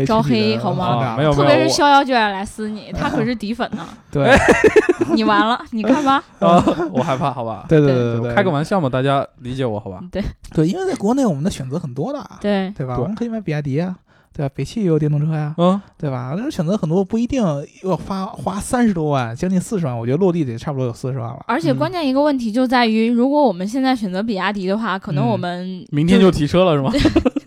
[0.06, 4.30] 招黑好吗特别是逍遥就要来撕你， 他可是底粉呢， 对
[5.14, 7.64] 你完了，你看吧，啊，我害怕，好吧？
[7.68, 10.00] 对对对对对，开个玩笑嘛，大家理解我好吧？
[10.12, 10.22] 对
[10.54, 12.94] 对，因为在国内我们的选择很多的，对对吧？
[12.96, 13.96] 对我们可以买比亚迪啊，
[14.32, 14.52] 对吧？
[14.54, 16.34] 北汽也有电动车呀，嗯，对吧？
[16.36, 17.42] 但是选择很多，不一定
[17.82, 21.40] 要花花三十多万，将近四十万，我觉得落地得差不多有四十万了。
[21.48, 26.92] 而且关键一个问题就在于，如果我们现在选择比亚迪的话，可能嗯我们明天就提车了是吗？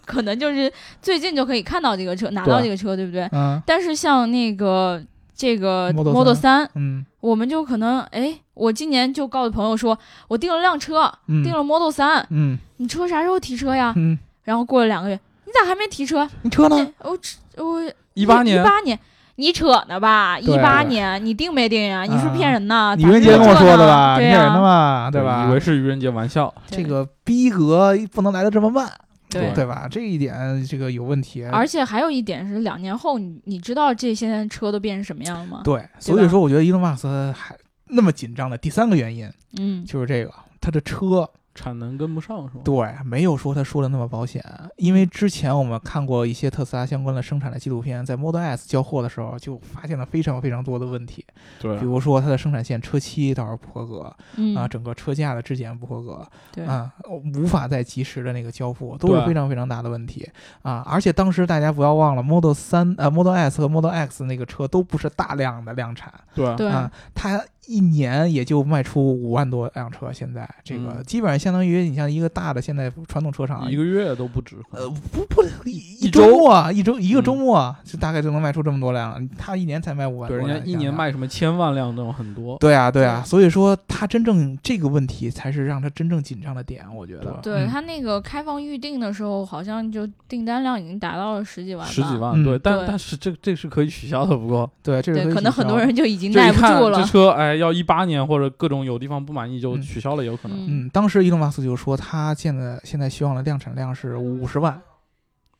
[0.09, 0.71] 可能就是
[1.03, 3.29] 最近就可以看到这个车，拿到这个车，对不对？
[3.31, 4.99] 嗯但是像那个
[5.35, 9.95] 这个 Model Model 3三，嗯我们就可能哎，我今年就告诉朋友说，
[10.27, 13.93] 我订了辆车，嗯，订了 Model 三，嗯你车啥时候提车呀？
[13.95, 16.27] 嗯，然后过了两个月，你咋还没提车？
[16.41, 16.75] 你车呢？
[16.79, 18.97] 哎我我一八年一，八年。
[19.35, 20.37] 你扯呢吧？
[20.37, 22.03] 一对八年你定没定呀？
[22.03, 22.93] 你是不是骗人呢？
[22.99, 24.17] 愚人节跟我说的吧？
[24.17, 25.45] 骗人的，嘛，对吧？
[25.47, 28.91] 以为是愚人节玩笑，这个逼格不能来的这么慢，
[29.29, 29.87] 对对吧？
[29.89, 31.45] 这一点这个有问题。
[31.45, 35.61] 而且还有一点是，两年后你你知道这些车都变成什么样了吗？
[35.63, 42.61] 对，所以说我觉得伊隆马斯克还那么紧张的第三个原因嗯，就是这个，他的车产能跟不上是吗？
[42.63, 44.43] 对没有说他说的那么保险，
[44.77, 51.25] 因为之前我们看过一些特斯拉相关的生产的纪录片，在 Model S 交货的时候就发现了非常非常多的问题，
[51.59, 56.91] 对比，如说它的生产线车漆倒是不合格嗯啊，整个车架的质检不合格对，啊，
[57.35, 60.29] 无法再及时的那个交付，都是非常非常大的问题
[60.61, 60.83] 啊！
[60.85, 74.55] 而且当时大家不要忘了，Model 三呃 Model S 和 Model X 那个车都不是大量的量产对，对啊，它一年也就卖出五万多辆车，现在这个嗯基本上相当于你像一个大的现在传统车厂一个月都不止。
[74.71, 80.89] 呃，不不，一一一周啊，一周一个嗯周末啊，就大概就能卖出这么多辆，他一年才卖五万对，人家一年。
[80.91, 82.57] 卖什么千万辆那种很多。
[82.57, 87.39] 对啊，对啊，所以说他真正这个问题才是让他真正紧张的点，我觉得。
[87.43, 96.99] 对嗯他那个开放预定的时候，好像就订单量已经达到了十几万，十几万，嗯对，但但是这这是可以取消的，不过对，这是对，可能很多人就已经耐不住了。
[96.99, 100.57] 这车，哎，要一八年或者各种有地方不满意就嗯取消了，有可能。
[100.57, 104.81] 嗯，嗯，当时伊隆马斯克就说他现在现在希望的量产量是五十万，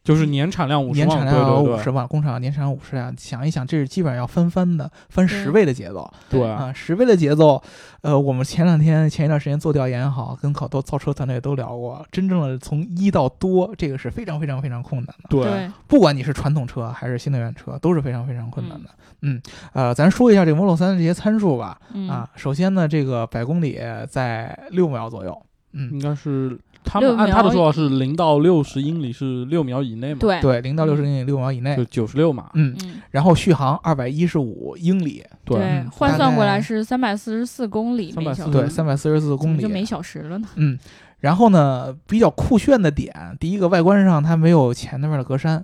[0.09, 7.61] 就是年产量五十万，年产量要对对五十万，工厂年产量五十万，想一想，这是基本上要翻番的，翻十倍的节奏对对啊，十倍的节奏。
[8.01, 15.29] 呃，我们前两天前一段时间做调研也好，跟好多造车团队都聊过，真正的从一到多，这个是非常非常非常困难的。
[15.29, 18.89] 对对，不管你是传统车还是新能源车，都是非常非常困难的。
[19.21, 19.39] 嗯，
[19.73, 21.79] 呃，咱说一下这个 Model 3的这些参数吧。
[21.93, 25.39] 嗯啊，首先呢，这个百公里在六秒左右。
[25.73, 31.85] 嗯，应该是他们按他的说法是零到六十英里是六秒以内嘛，，对对，零到六十英里六秒以内就。
[31.85, 39.69] 九十六码，嗯，嗯然后续航二百一十五英里，对嗯，换算过来是三百四十四公里每小344时，对，三百四十四公里就。
[39.69, 40.47] 每小时了呢？
[40.55, 40.79] 嗯，
[41.19, 45.61] 然后呢，比较酷炫的点，第一个外观上它没有前那边的格栅，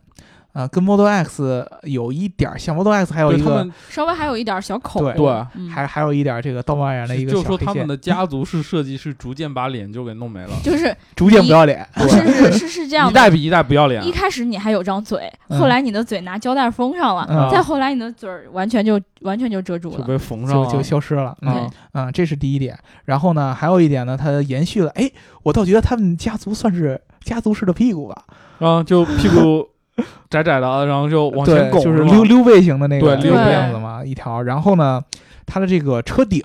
[0.56, 11.86] 啊、跟 Model X 有一点儿像，Model X 还有一个稍微还有一点小口，对对嗯还还有一点儿这个道貌岸然的一个就小黑线，说他们的家族式设计是逐渐把脸就给弄没了， 就是逐渐不要脸。
[11.98, 13.12] 是是是是这样的。
[13.12, 14.12] 一代比一代不要脸一。
[14.14, 19.98] 开始你还有张嘴，嗯后来你的嘴拿胶带封上了，嗯再后来你的嘴完全就完全就遮住了。
[19.98, 22.80] 就被缝上了，就就消失了，嗯啊啊、这是第一点。
[23.04, 25.12] 然后呢，还有一点呢，它延续了，哎，
[25.44, 28.24] 我倒觉得他们家族算是家族式的屁股吧，
[28.60, 29.68] 然后就屁股
[30.30, 34.42] 窄窄的，啊然后就往前对，拱，就是溜溜背型的那个溜背样子嘛，一条。
[34.42, 35.04] 然后呢，
[35.46, 36.42] 它的这个车顶。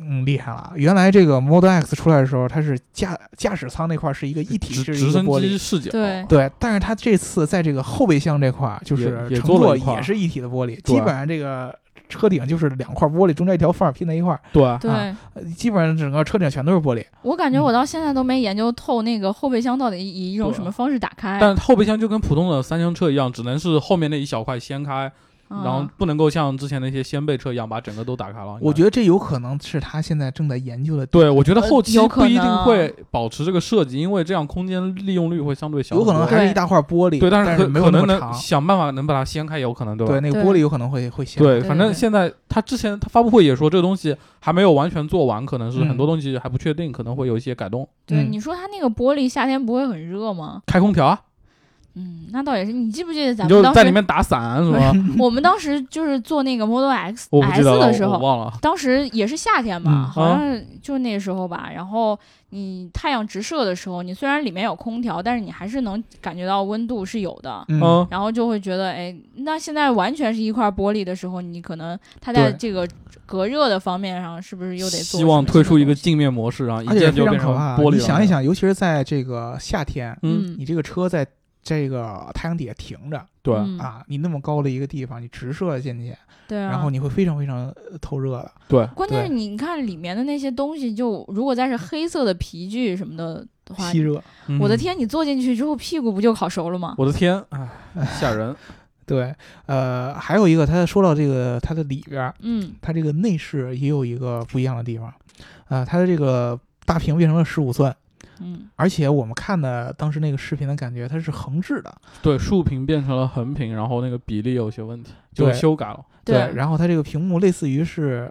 [0.00, 0.70] 嗯，厉害了！
[0.76, 6.48] 原来这个 Model X 出来的时候，它是驾驾驶舱那块是一个一体式直直升机视角，对对。
[6.56, 11.76] 但是它这次在这个后备箱这块儿，就是乘坐也是一体的玻璃，基本上这个
[12.08, 17.04] 车顶就是两块玻璃，中间一条缝儿拼在一块儿，对，对、啊呃基本上整个车顶全都是玻璃。
[17.22, 21.38] 我感觉我到现在都没研究透那个后备箱到底以一种什么方式打开。
[21.40, 25.12] 但后备箱就跟普通的三厢车一样，只能是后面那一小块掀开，嗯
[25.48, 28.58] 然后不能够像之前那些掀背车一样把整个都打开了。
[28.60, 38.32] 我觉得这有可能是他现在正在研究的，对，我觉得呃后期不一定会保持这个设计，因为这样空间利用率会相对小有可能还是一大块玻璃，对，但但是可没有可能。
[38.32, 40.12] 想办法能把它掀开，有可能对吧？
[40.12, 41.42] 对，那个玻璃有可能会会掀。
[41.42, 47.88] 对，反正现在他之前他发布会也说这个东西还没有完全做完，可能是嗯很多东西还不确定，可能会有一些改动。
[48.06, 50.62] 对，嗯你说它那个玻璃夏天不会很热吗？
[50.66, 51.20] 开空调啊，
[51.94, 52.72] 嗯，那倒也是。
[52.72, 54.92] 你记不记得咱们当时，在里面打伞是吗？
[55.18, 58.52] 我们当时就是做那个 Model X S，的时候，忘了。
[58.60, 61.70] 当时也是夏天嘛，嗯好像就那时候吧。
[61.74, 62.18] 然后
[62.50, 67.64] 你太阳直射的时候，你虽然里面有空调，但是你还是能感觉到温度是有的。
[67.68, 72.86] 嗯，嗯，然后就会觉得，哎，那现在完全是一块玻璃的时候，你可能它在这个
[73.26, 77.52] 隔热的方面上，是不是又得做希望推出一个镜面模式，然后一键就变成。
[77.76, 77.96] 玻璃了。
[77.96, 81.26] 你想一，想，尤其是在这个夏天，嗯，你这个车在
[81.62, 86.14] 这个太阳底下停着对，嗯啊，你那么高的一个地方，你直射进去，
[86.46, 88.52] 对啊，然后你会非常非常呃透热的。
[88.68, 94.22] 对，关键是你看里面的那些东西就，如果再是黑色的皮具什么的的话吸，热。
[94.46, 96.94] 嗯，我的天，你坐进去之后屁股不就烤熟了吗？
[96.98, 97.68] 我的天，哎，
[98.20, 98.54] 吓人。
[99.06, 105.10] 对，呃，还有一个，他说到这个它的里边儿，嗯它这个内饰也有一个不一样的地方，
[105.68, 107.94] 啊、它的这个大屏变成了十五寸，
[108.40, 116.04] 嗯，而且我们看的当时那个视频的感觉，它是横置的，对，竖屏变成了横屏，然后那个比例有些问题，就修改了。
[116.24, 118.30] 对然后它这个屏幕类似于是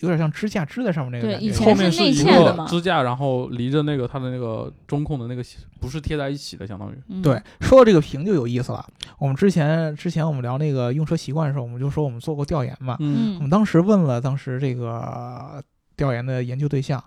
[0.00, 5.44] 有点像支架支在上面那个感觉，对以前后面是内一嵌的嘛个支架，然后离着那个它的那个中控的那个
[5.78, 6.94] 不是贴在一起的，相当于。
[7.08, 8.84] 嗯对，说到这个屏就有意思了。
[9.18, 12.96] 我们之前之前我们聊那个用车习惯的时候，我们就说我们做过调研嘛。
[13.00, 15.62] 嗯我们嗯当时问了当时这个
[15.96, 17.02] 调研的研究对象，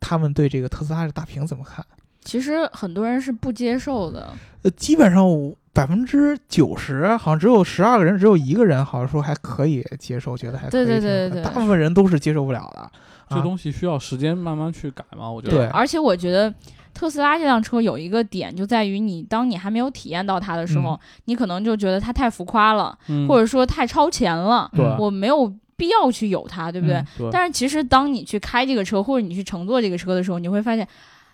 [0.00, 1.84] 他们对这个特斯拉的大屏怎么看？
[2.22, 4.32] 其实很多人是不接受的，
[4.62, 5.24] 呃，基本上
[5.72, 12.80] 百分之九十，好像只有十二个人，只有一个人好像说还可以接受，觉得还可以对对挺对对大部分人都是接受不了的。
[12.80, 12.90] 啊。
[13.30, 15.56] 这东西需要时间慢慢去改嘛，我觉得。
[15.56, 15.66] 对。
[15.68, 16.52] 而且我觉得
[16.92, 20.98] 特斯拉这辆车有一个点就在于你，当你还没有体验到它的时候，嗯。
[21.24, 24.84] 你可能就觉得它太浮夸了，嗯，或者说太超前了，对。
[24.84, 26.96] 嗯我没有必要去有它，对不对？
[26.96, 30.86] 嗯对，但是其实当你去开这个车，或者你去乘坐这个车的时候，你会发现。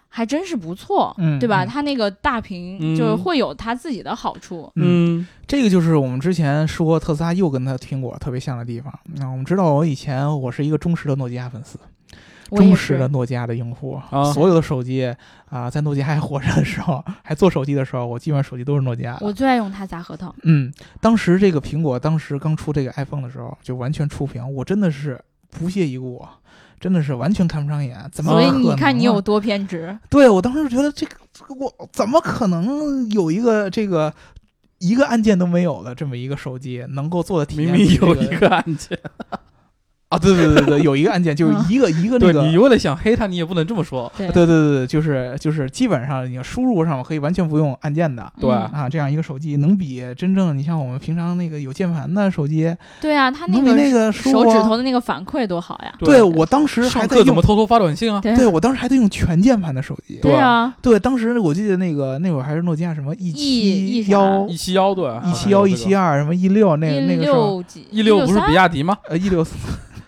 [0.09, 1.65] 还真是不错，嗯对吧？
[1.65, 4.73] 嗯它那个大屏嗯就是会有它自己的好处。
[4.77, 8.91] 嗯这个就是我们之前说特斯拉又跟它苹果特别像的地方。
[9.17, 11.79] 那、我们知道，我以前我是一个忠实的诺基亚粉丝，
[12.51, 14.01] 忠实的，诺基亚的用户。
[14.11, 15.15] 啊所有的手机
[15.49, 19.27] 啊、在诺基亚还活着的时候， 还做手机的时候，我基本上手机都是诺基亚的。
[19.27, 20.35] 我最爱用它砸核桃。
[20.43, 26.25] 嗯，当时这个苹果当时刚出这个 iPhone 的时候，就完全触屏，我真的是不屑一顾，
[26.79, 27.97] 真的是完全看不上眼。
[28.13, 29.97] 怎么所以你看，你有多偏执。
[30.11, 34.13] 对我当时觉得这个这个我怎么可能有一个这个
[34.79, 38.99] 一个按键都没有的这么一个手机能够做的体明验有一个按键，
[40.09, 42.47] 啊，对对对对，有一个按键就是一个一个那对个。
[42.47, 44.11] 你为了想黑它，你也不能这么说。
[44.17, 55.93] 对对对就是就是基本上你输入上可以完全不用按键的对嗯啊，这样一个手机能比真正你像我们平常那个有键盘的手机，对啊，它能比那个舒手指头的那个反馈多好呀。
[55.99, 58.21] 对我当时还上在用，怎么偷偷发短信啊？
[58.21, 60.21] 对对我当时还在用全键盘的手机。
[60.23, 68.97] 对啊，对，当时我记得那个那会儿还是诺基亚什么 E，E 七幺一七幺对，一七幺、一七二什么一六那一那个时候，一六不是163比亚迪吗？
[69.09, 69.45] 呃一六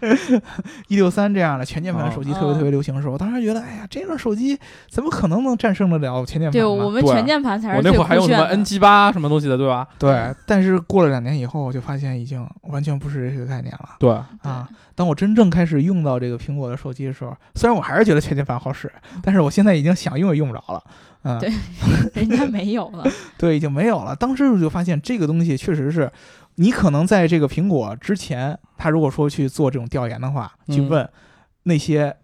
[0.89, 4.59] 一六三这样的全键盘的手机哦特别特别流行的时候，我当时觉得，哎呀，这个手机
[4.89, 8.63] 怎么可能能战胜得了全键盘对我们全键盘才我那会儿还用什么酷炫的。
[8.65, 9.87] NG 八什么东西的，对吧？
[9.99, 14.11] 对，但是过了两年以后，我就发现已经完全不是这个概念了对，
[14.43, 14.69] 啊。
[14.95, 18.91] 当我真正开始用到这个苹果的手机的时候，虽然我还是觉得全键盘好使，
[19.23, 20.83] 但是我现在已经想用也用不着了。
[21.23, 21.53] 嗯，对
[22.15, 23.05] 人家没有了。
[23.39, 24.15] 对，已经没有了。
[24.15, 26.11] 当时我就发现这个东西确实是，
[26.59, 31.09] 你可能在这个苹果之前，他如果说去做这种调研的话，去嗯问
[31.65, 32.15] 那些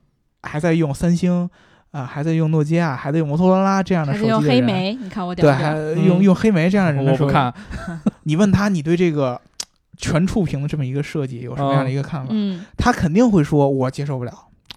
[0.42, 1.49] 还在用三星
[1.92, 5.77] 啊、还在用诺基亚、还在用摩托罗拉这样的手机的人，黑莓，你看我屌对，还？
[6.05, 7.55] 用、嗯用黑莓这样的人的时候，我不看，
[8.25, 9.40] 你问他你对这个
[9.97, 12.29] 全触屏的这么一个设计有什么样的一个看法？
[12.31, 14.33] 嗯，他肯定会说，我接受不了。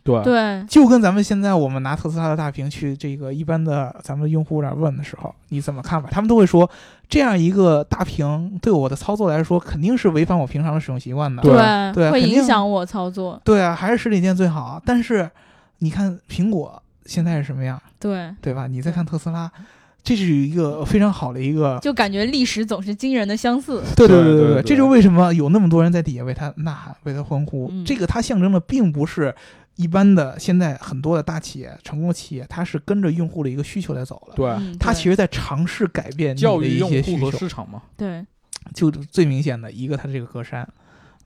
[0.07, 6.09] 对对，就跟咱们现在我们拿特斯拉的大屏去这个一般的咱们用户那儿问的时候，你怎么看法？
[6.09, 6.69] 他们都会说，
[7.09, 11.41] 这样一个大屏对我的操作来说肯定是违反我平常的使用习惯的。
[11.41, 13.39] 对会对会影响我操作。
[13.43, 14.81] 对啊，还是实体店最好。
[14.85, 15.29] 但是
[15.79, 18.67] 你看苹果现在是什么样，对，对吧？
[18.67, 19.51] 你再看特斯拉，
[20.03, 21.77] 这是一个非常好的一个。
[21.81, 23.83] 就感觉历史总是惊人的相似。
[23.95, 27.69] 对对对对对对这就是为什么有那么多人在底下为他呐喊、为他欢呼。
[27.71, 29.33] 嗯这个它象征的并不是
[29.77, 34.33] 一般的现在很多的大企业、成功的企业，它是跟着用户的一个需求在走了。
[34.35, 37.17] 对，嗯，它其实在尝试改变你的一教育用些需求。
[37.19, 37.83] 户和市场嘛。
[37.95, 38.25] 对，
[38.73, 40.65] 就最明显的一个，它这个格栅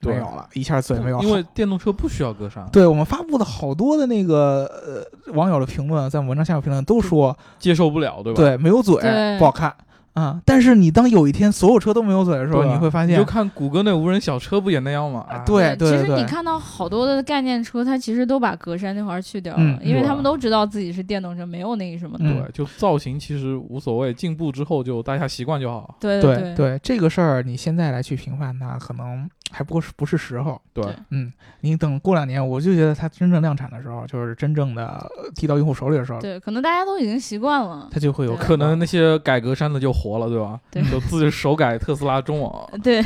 [0.02, 1.24] 没有了，一下嘴没有好。
[1.24, 8.42] 因为电动车不需要格栅，对我们发布的好多的那个呃网友的评论，在文章下面评论都说，接受不了，对吧？
[8.42, 8.96] 对没有嘴
[9.38, 9.74] 不好看
[10.14, 10.42] 啊。
[10.46, 15.26] 但是你当有一天所有车都没有嘴的时候，你会发现你就，看谷歌那无人小车不也那样吗？
[15.30, 22.26] 啊对对其实你，看到好多的概念车，它其实都把格栅那块儿去掉了，嗯因为他们都知道自己是电动车，没有那个什么的。
[22.26, 25.96] 嗯对，就造型其实无所谓，进步之后就大家习惯就好。
[26.00, 30.60] 对对对，这个事儿，你现在来去评判它，可能还不是不是时候。
[30.74, 31.32] 对对嗯，
[31.62, 37.90] 你等过两年，我就觉得它真正量产的时候，就是真正的呃递到用户手里的时候，对，可能大家都已经习惯了。
[37.92, 40.60] 它就会有可能那些改格栅的就活了，对吧？
[40.72, 40.82] 对。
[40.90, 43.04] 就自己手改特斯拉中网， 对，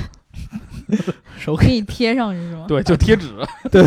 [1.37, 2.65] 手可以贴上去是吗？
[2.67, 3.29] 对，就贴纸，
[3.71, 3.83] 对。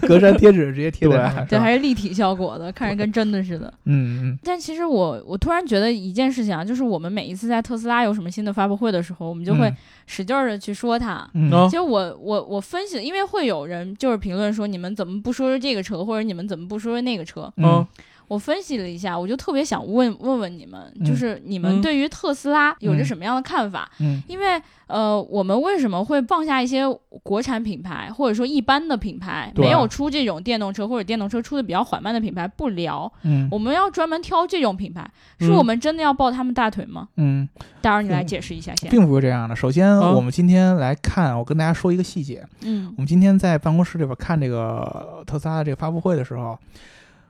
[0.00, 1.46] 格栅贴纸直接贴在上面。
[1.46, 3.72] 对，还是立体效果的，看着跟真的似的。
[3.84, 4.38] 嗯嗯。
[4.42, 9.72] 但其实我我突然觉得一件事情啊，就是我们每一次在特斯拉有什么新的发布会的时候，我们就会
[10.06, 11.28] 使劲儿的去说它。
[11.68, 17.52] 其实我我我分析，因为会有人就是评论说你们怎么不说说这个车，或者你们怎么不说说那个车。
[17.56, 17.86] 嗯
[18.28, 23.90] 我分析了一下，我就特别想问问问你们，嗯就是你们嗯对于特斯拉有着嗯什么样的看法？
[24.00, 26.84] 嗯因为呃，我们为什么会放下一些
[27.24, 35.08] 国产品牌，或者说一般的品牌，没有出这种电动车或者电动车出的比较缓慢的品牌不聊，嗯我们要专门挑这种品牌，
[35.40, 37.08] 是嗯我们真的要抱他们大腿吗？
[37.16, 37.48] 嗯，
[37.80, 38.88] 当然，你来嗯解释一下先。
[38.88, 39.56] 并不是这样的。
[39.56, 42.46] 首先，啊我们今天来看，我跟大家说一个细节。
[42.62, 46.56] 嗯我们今天在办公室里边看这个特斯拉的这个发布会的时候，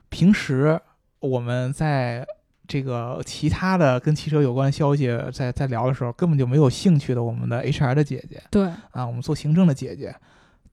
[0.09, 0.79] 平时
[1.19, 2.25] 我们在
[2.67, 10.13] 这个其他的跟汽车有关的消息在在聊的时候，根本就没有兴趣的我们的 HR 的姐姐对，啊，我们做行政的姐姐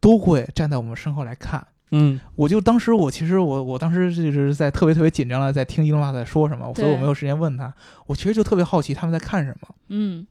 [0.00, 1.64] 都会站在我们身后来看。
[1.90, 7.72] 嗯，我就当时我其实我我当时就是在特别特别紧张的在听伊隆马在说什么，所以我没有时间问他。
[8.06, 10.26] 我其实就特别好奇他们在看什么，嗯，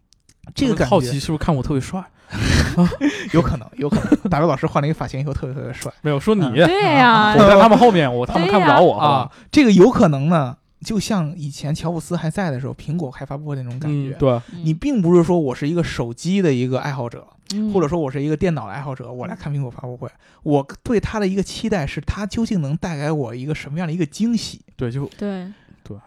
[0.56, 2.04] 这个感觉好奇是不是看我特别帅？
[3.34, 4.30] 有可能有可能。
[4.30, 5.92] 大刘老师换了一个发型以后特别特别帅。
[6.02, 14.16] 没有说你，嗯对呀、我在他们后面，我他们看不着我好啊？，这个有可能呢，就像以前乔布斯还在的时候，苹果开发布会那种感觉。
[14.16, 20.10] 嗯，对，嗯你并不是说我是一个手机的一个爱好者，嗯或者说我是一个电脑的爱好者，我来看苹果发布会，
[20.42, 24.62] 我对他的一个期待是他究竟能带给我一个什么样的一个惊喜。
[24.76, 25.46] 对，就对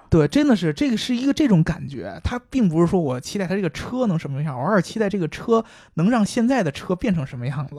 [0.08, 5.64] 对，真的是这个是一个这种感觉，它并不是说我期待它这个车能什么样，我而是期待这个车
[5.94, 7.76] 能让现在的车变成什么样子，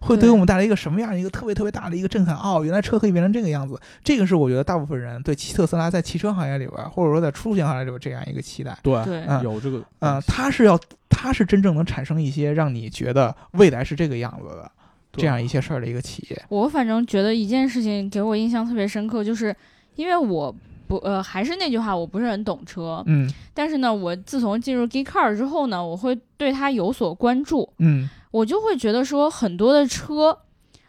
[0.00, 2.36] 会对对我们带来一个什么样的一个特别特别大的一个震撼。
[2.36, 8.76] 哦，原来车可以变成这个样子，这个是我觉得大部分人对特斯拉在汽车行业里边，或者说在出行行业里边这样一个期待。
[8.82, 10.78] 对，对嗯有这个，呃，它是要，
[11.08, 14.70] 它是真正能产生一些让你觉得未来是这个样子的
[15.12, 16.44] 这样一些事儿的一个企业。
[16.48, 19.54] 我反正觉得一件事情给我印象特别深刻，就是
[19.96, 20.54] 因为我
[20.90, 30.36] 不呃还是那句话，我不是很懂车，嗯但是呢，我自从进入 Geek Car 之后呢，我会对它有所关注，嗯我就会觉得说很多的车。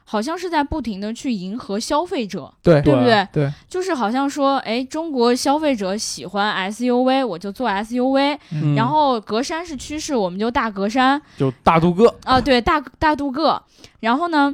[0.04, 3.26] 好像是在不停的去迎合消费者，对对不对？
[3.32, 13.62] 对，就是好像说，哎，中国消费者喜欢 SUV，我就做 SUV，、嗯然后格栅是趋势，我们就大格栅，就大镀铬，啊，对，大大镀铬。
[14.02, 14.54] 然后呢，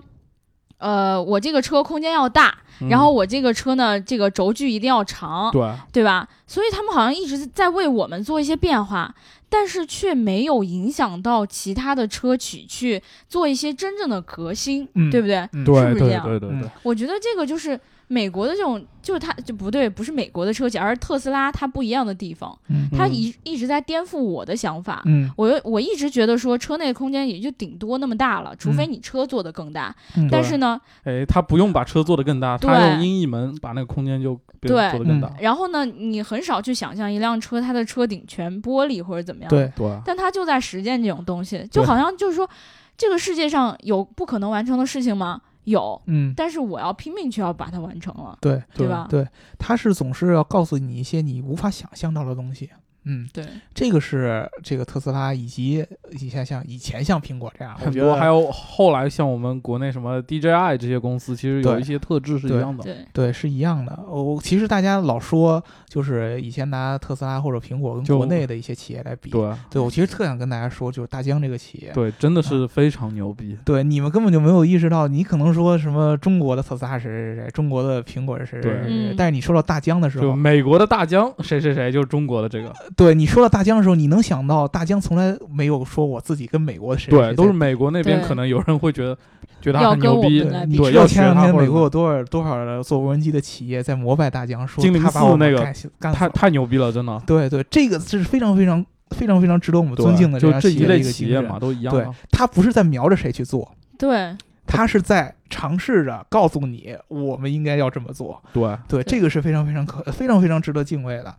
[0.77, 6.27] 呃，我这个车空间要大，嗯然后我这个车呢，这个轴距一定要长，对，对吧？
[6.45, 9.13] 所以他们好像一直在为我们做一些变化，
[9.49, 15.37] 但是却没有影响到其他的车企去做一些真正的革新，嗯对不对？
[15.51, 22.87] 是不是这样嗯对对对，我觉得这个就是美国的这种，就是它就不对，不是美国的车企，而是特斯拉它不一样的地方，嗯。
[22.97, 25.01] 它嗯一一直在颠覆我的想法。
[25.05, 25.29] 嗯。
[25.35, 28.91] 我我一直觉得说车内空间也就顶多那么大了，除非嗯。
[28.93, 29.93] 你车做的更大。
[30.15, 32.89] 嗯但是呢，哎，他不用把车做的更大，他对。
[32.93, 39.49] 用音译门把那个空间就对做得更大，然后呢，你很少去想象一辆车它的车顶全玻璃或者怎么样。。
[39.49, 42.49] 对，对，但它就在实践这种东西，就好像就是说，
[42.97, 45.41] 这个世界上有不可能完成的事情吗？
[45.67, 49.05] 有，嗯但是我要拼命去要把它完成了，对，对吧？
[49.09, 49.27] 对，
[49.59, 52.69] 他是总是要告诉你一些你无法想象到的东西。
[53.07, 53.43] 嗯，对
[53.73, 62.83] 这个是这个特斯拉以及以前像以前像苹果这样，我很觉得多还有后来像我们国内什么 DJI 这些公司，其实有一些特质是一样的。
[62.83, 63.97] 对对是一样的。
[64.07, 71.91] 我其实大家老说，就是以前拿特斯拉或者苹果跟国内的一些企业来比，对对我其实特想跟大家说，就是大疆这个企业。
[71.93, 73.57] 对，真的是非常牛逼。
[73.63, 89.15] 对，你们根本就没有意识到，你可能说什么中国的特斯拉是谁谁谁，中国的苹果是谁谁谁但是你说到大疆的时候就候，美国的大疆，谁谁谁就是中国的这个，对你说到大疆的时候，你能想到大疆从来没有说我自己跟美国的谁对，都是美国那边可能有人会觉得
[89.61, 97.21] 觉得他很牛逼对，你对，知道要学前两天美国有多少多少的做无人机的企业在膜拜大疆，说他把我们那个干太太牛逼了，真的。
[97.27, 101.59] 对对，这个是非常非常非常非常值得我们尊敬的就这样企业的类一个企业嘛，。
[101.59, 104.35] 都一样对。，他不是在瞄着谁去做，对，
[104.65, 108.41] 他是在尝试着告诉你，我们应该要这么做。
[108.51, 111.35] 对，对，这个是非常非常可非常非常值得敬畏的。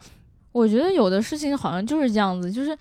[0.53, 2.77] 我觉得有的事情好像就是这样子，就是，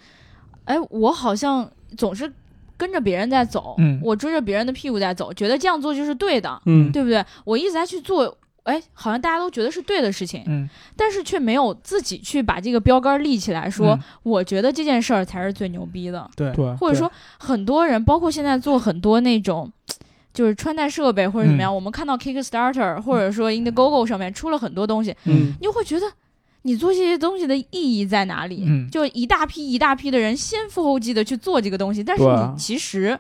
[0.65, 2.31] 哎，我好像总是
[2.75, 3.99] 跟着别人在走，嗯。
[4.03, 7.23] 我追着别人的屁股在走，觉得这样做就是对的，嗯，对不对？
[7.43, 13.99] 我一直在去做，哎，好像大家都觉得是对的事情，嗯，但是却没有自己去把这个标杆立起来说，嗯。
[14.23, 19.71] 我觉得这件事儿才是最牛逼的，对对，或者说很多人，包括现在做很多那种。
[20.33, 26.05] 就是穿戴设备或者怎么样，嗯我们看到 Kickstarter 或者说 Indiegogo 上面出了很多东西，嗯，你就会觉得
[26.67, 28.65] 你做这些东西的意义在哪里？
[28.67, 28.89] 嗯。
[28.91, 33.17] 就一大批一大批的人先赴后继的去做这个东西，但是你其实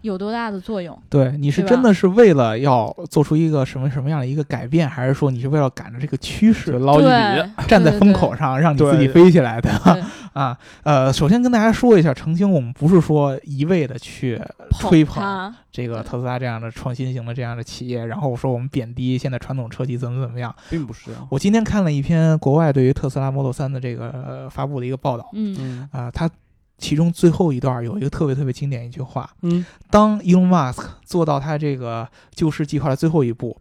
[0.00, 0.98] 有多大的作用？
[1.10, 9.70] 对，你是真的是为了要做出一个什么什么样的一个改变，还是说你是为了赶着这个趋势捞一笔，站在风口上，让你自己飞起来的？
[9.84, 10.02] 对对
[10.36, 10.56] 啊？
[10.82, 14.38] 呃，首先跟大家说一下，澄清，我们不是说一味的去
[14.78, 20.54] 吹捧，这个特斯拉这样的创新型的这样的企业，然后说我们贬低现在传统车企怎么怎么样。
[20.68, 21.26] 并不是啊。
[21.30, 26.30] 我今天看了一篇国外对于特斯拉 Model 3的这个、呃发布的一个报道嗯嗯啊、它
[26.78, 29.64] 其中最后一段有一个特别特别经典一句话，嗯。
[29.90, 33.56] 当 Elon Musk 做到他这个救市计划的最后一步，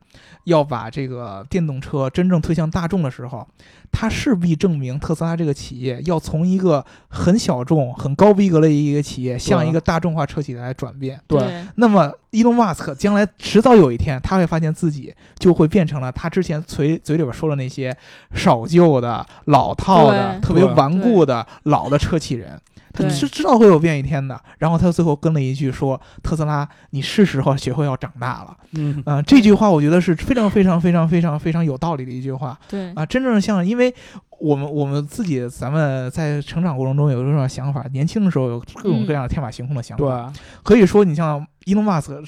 [0.45, 3.47] 要把这个电动车真正推向大众的时候，
[3.91, 11.19] 他势必证明特斯拉这个企业要从一个很小众、很高逼格的一个企业，向一个大众化车企来转变。
[11.27, 11.63] 对。
[11.75, 17.95] 那么，Elon Musk 将来迟早有一天，他会发现自己就会变成了他之前嘴嘴里边说的那些
[18.33, 22.59] 少旧的、老套的、特别顽固的老的车企人。
[22.95, 28.57] 他对是知道会有变一天的，然后他最后跟了一句说：“特斯拉，你是时候学会要长大了。
[28.73, 33.05] 嗯”嗯、这句话我觉得是非常非常非常非常非常有道理的一句话对啊！
[33.05, 33.93] 真正像，因为
[34.39, 42.21] 我们我们自己咱们在成长过程中有这种想法，年轻的时候有各种各样的天马行空的想法，对，可以说，你像伊隆马斯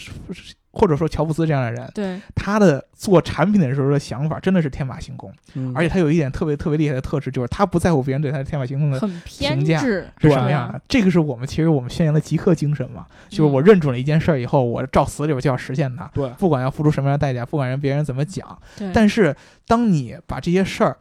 [0.78, 2.22] 或者说乔布斯这样的人，对。
[2.36, 5.74] 他的做产品的时候的想法真的是天马行空，嗯。
[5.76, 10.80] 而且他有一点特别特别厉害的特质，就是他不在乎别人对他的天马行空的评价，是什么样的。
[10.88, 16.30] 这个是我们其实我们宣扬的极客精神嘛，就是我嗯认准了一件事儿以后，我照死里边就要实现它，对。
[16.38, 18.58] 不管要付出什么样的代价，不管人别人怎么讲。
[18.94, 20.98] 但是当你把这些事儿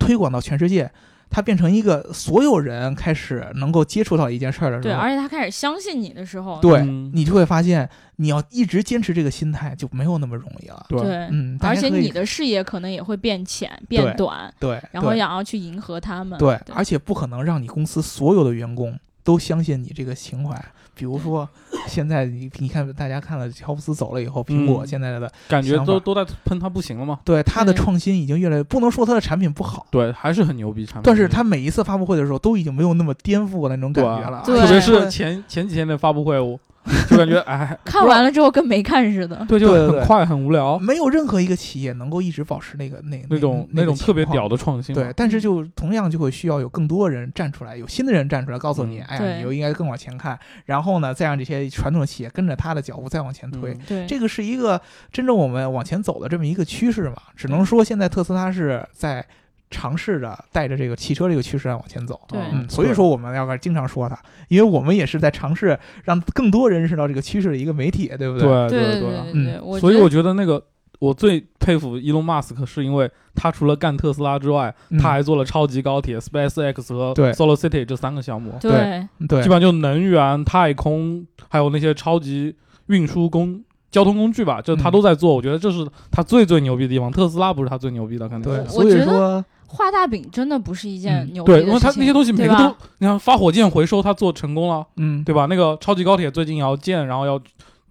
[0.00, 0.90] 推广到全世界。
[1.28, 7.10] 它变成一个所有人开始能够接触到一件事儿的时候对，而且他开始相信你的时候，对嗯。
[7.12, 10.86] 你就会发现，你要一直坚持这个心态就没有那么容易了。
[10.88, 11.00] 对。
[11.00, 20.64] 对，嗯，而且你的视野可能也会变浅、变短，对，然后想要去迎合他们，对，而且不可能让你公司所有的员工都相信你这个情怀。
[20.96, 21.48] 比如说，
[21.86, 27.20] 现在你你看，大家看了乔布斯走了以后，苹果嗯现在的感觉都都在喷他不行了吗。
[27.24, 31.02] 对他的创新已经越来越，不能说他的产品不好，对，还是很牛逼产品。
[31.04, 34.42] 但是他每一次发布会的时候都已经没有那么颠覆过那种感觉了。
[34.44, 36.58] 对特别是前前几天的发布会，我
[37.10, 39.44] 就感觉哎，看完了之后跟没看似的。
[39.48, 44.94] 对，就很快很无聊，没有任何一个企业能够一直保持那个那那种那种特别屌的创新。
[44.94, 53.72] 对，但是就同样就会需要有更多人站出来，有新的人站出来告诉你，嗯哎呀，你又应该更往前看，然后呢，再让这些传统企业跟着他的脚步再往前推。
[53.72, 54.80] 嗯对，这个是一个
[55.12, 57.16] 真正我们往前走的这么一个趋势嘛？
[57.34, 59.24] 只能说现在特斯拉是在
[59.70, 62.20] 尝试着带着这个汽车这个趋势往前走。
[62.28, 68.68] 对嗯，所以说我们要经常说它，因为我们也是在尝试让更多人认识到这个趋势的一个媒体，对不对对？
[68.68, 70.62] 对对对对嗯所以我觉得那个
[70.98, 82.54] 我最佩服伊隆马斯克，是因为他除了干特斯拉之外，嗯他还做了超级高铁、SpaceX 和 Solar City 这三个项目，对对基本上就能源、太空，还有那些超级
[82.86, 83.62] 运输工。
[83.88, 87.10] 交通工具吧，就他嗯都在做，我觉得这是他最最牛逼的地方。
[87.10, 95.46] 特斯拉不是他最牛逼的，肯定对，所以说画大饼真的不是一件嗯对，牛逼的事情，因为他那些东西每个都，你看发火箭回收，他做成功了，嗯，对吧？
[95.46, 97.40] 那个超级高铁最近也要建，然后要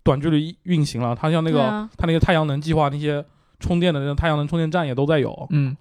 [0.04, 1.16] 短距离运行了。
[1.16, 3.24] 他像那个、对啊它那个太阳能计划，那些
[3.60, 5.48] 充电的那个太阳能充电站也都在有。
[5.52, 5.76] 嗯，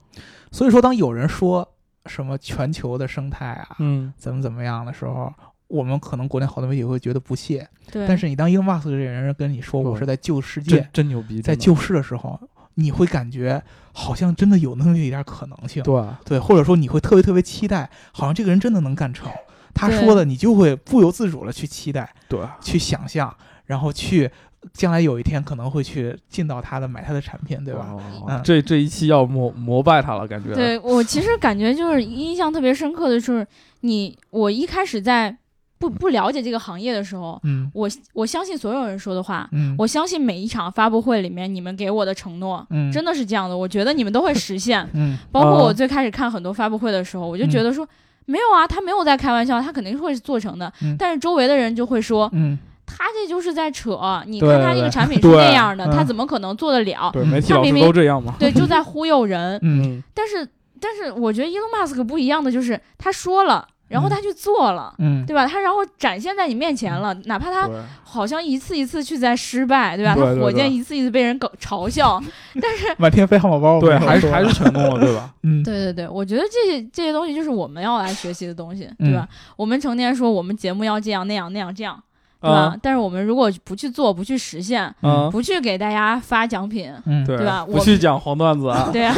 [0.51, 1.67] 所以说当有人说
[2.07, 5.33] 什么全球的生态啊，嗯，怎么怎么样的时候，
[5.69, 12.39] 我们可能国内好多媒体会觉得不屑，对，但是你当伊隆马斯克这些人跟你说我是在救世真界，真牛逼，在救世的时候，
[12.75, 13.63] 你会感觉
[13.93, 19.31] 好像真的有那么一点可能性，对对，或者说你会特别特别期待，好像这个人真的能干成。
[19.73, 23.35] 他说的，你就会不由自主的去期待、对去想象，
[23.67, 24.31] 然后去
[24.73, 27.89] 将来有一天可能会去进到他的买他的产品，对吧？
[27.91, 30.55] 哦嗯这这一期要膜膜拜他了，感觉。
[30.55, 33.47] 对我其实感觉就是印象特别深刻的就是
[33.81, 35.37] 你，我一开始在
[35.79, 44.89] 不不了解这个行业的时候，嗯我我相信所有人说的话，嗯，我相信每一场发布会里面你们给我的承诺，嗯真的是这样的，我觉得你们都会实现。
[44.95, 47.87] 嗯包括啊我最开始看很多发布会的时候，我就觉得说。
[48.27, 50.73] 没有啊，他没有在开玩笑，他肯定会做成的。
[50.81, 54.01] 嗯但是周围的人就会说，嗯，他这就是在扯。
[54.27, 57.11] 你看他这个产品是那样的，嗯他怎么可能做得了？
[57.13, 58.35] 对，嗯媒体老师他明明都这样嘛。
[58.39, 59.59] 对，就 在忽悠人。
[59.61, 60.49] 嗯但是，
[60.81, 64.95] 但是我觉得 Elon Musk 不一样的就是他说了，然后他去做了。
[64.99, 65.47] 嗯，对吧？
[65.47, 67.69] 他然后展现在你面前了，哪怕他
[68.03, 70.15] 好像一次一次去在失败，对吧？
[70.15, 72.21] 对对他火箭一次一次被人搞嘲笑，
[72.61, 75.33] 但是满天飞汉堡包，对，还是还是成功了， 对吧？
[75.43, 79.29] 嗯，对对对，我觉得这些这些东西就是我们要来学习的东西，对吧？
[79.31, 82.03] 嗯我们成天说我们节目要这样那样那样这样，
[82.45, 82.71] 对吧？
[82.75, 89.15] 嗯但是我们如果不去做，不去实现，嗯，不去给大家发奖品，嗯，对对吧我不去讲黄段子啊， 对啊，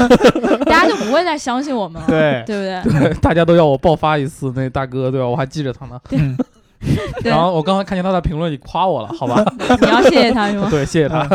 [0.65, 3.01] 大家就不会再相信我们了，对，对不对？
[3.01, 5.27] 对， 大家都要我爆发一次，那大哥对吧？
[5.27, 6.01] 我还记着他呢。
[7.25, 9.45] 然后我刚才看见他在评论里夸我了，好吧？
[9.81, 10.69] 你要谢谢他是吗？
[10.71, 11.29] 对，谢谢他。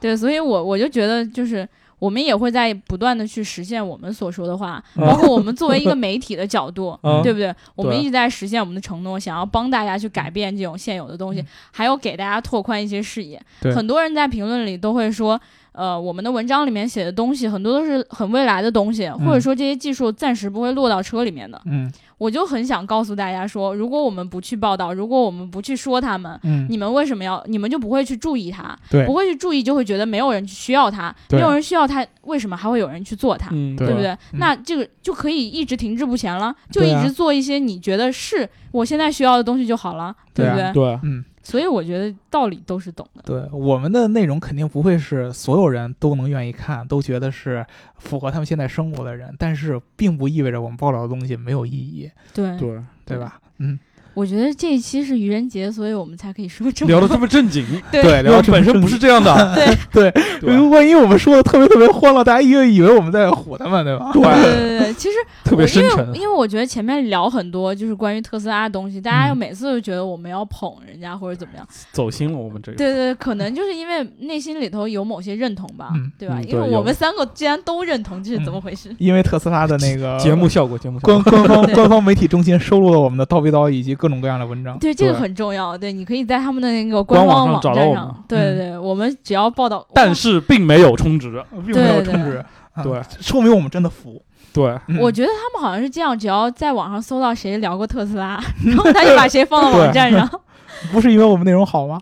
[0.00, 1.68] 对，所以我我就觉得就是。
[2.00, 5.06] 我们也会在不断的去实现我们所说的话，嗯。
[5.06, 7.22] 包括我们作为一个媒体的角度， 嗯。
[7.22, 7.54] 对不对？
[7.76, 13.40] 我们一直在实现我们的承诺，想要帮大家去改变这种现有的东西，还有给大家拓宽一些视野。
[13.74, 15.40] 很多人在评论里都会说，
[15.72, 21.60] 呃，我们的文章里面写的东西很多都是很未来的东西，或者说这些技术暂时不会落到车里面的。
[21.66, 21.90] 嗯
[22.20, 27.42] 我就很想告诉大家说，如果我们不去报道，如果我们不去说他们，嗯，你们为什么要？
[27.46, 33.48] 你们就不会去注意它，对不会去注意，就会觉得没有人需要它，没有人需要它，为什么还会有人去做它？
[33.54, 34.10] 嗯，对对不对？
[34.10, 40.82] 嗯那这个就可以一直停滞不前了，就一直做一些你觉得是我现在需要的东西就好了，对不对啊对？
[40.82, 43.22] 对，嗯，所以我觉得道理都是懂的。
[43.26, 47.66] 对，我们的内容肯定不会是所有人都能愿意看，都觉得是
[47.98, 53.40] 符合他们现在生活的人，但是并不意味着我们报道的东西没有意义，对，对，对吧？
[53.58, 53.78] 嗯，
[54.14, 59.54] 我觉得这一期是愚人节，所以我们才可以说这么聊的这么正经， 对对，聊聊本身不是 这样的，
[59.92, 64.12] 对 对，万一我们说的特别特别欢乐，大家又以为我们在唬他们，对吧？
[64.12, 66.14] 对对对对，其实特别深我因为沉。
[66.22, 71.66] 因为我觉得前面聊很多就是关于特斯拉的东西，大家又嗯每次都觉得我们要捧人家或者怎么样。
[71.92, 72.78] 走心了，我们这个。
[72.78, 76.36] 对对，可能就是因为内心里头有某些认同吧，嗯对吧？
[76.38, 78.94] 嗯对因为我们三个既然都认同，这是怎么回事？
[78.98, 81.30] 因为特斯拉的那个节目效果，节目效官果。
[81.30, 84.78] 官方官方媒体中心收录了我们的叨逼叨以及各种各样的文章。
[84.78, 85.76] 对，这个很重要。
[85.76, 91.44] 对，你可以在他们的那个官网网上找到站上我们，对对对，我们只要报道，但是并没有充值。
[91.66, 94.20] 并没有对对充值，啊对，说明我们真的服。
[94.52, 100.28] 对，嗯我觉得他们好像是这样，只要在网上搜到谁聊过特斯拉， 然后他就把谁放到网站上，
[100.90, 102.00] 不是因为我们内容好吗？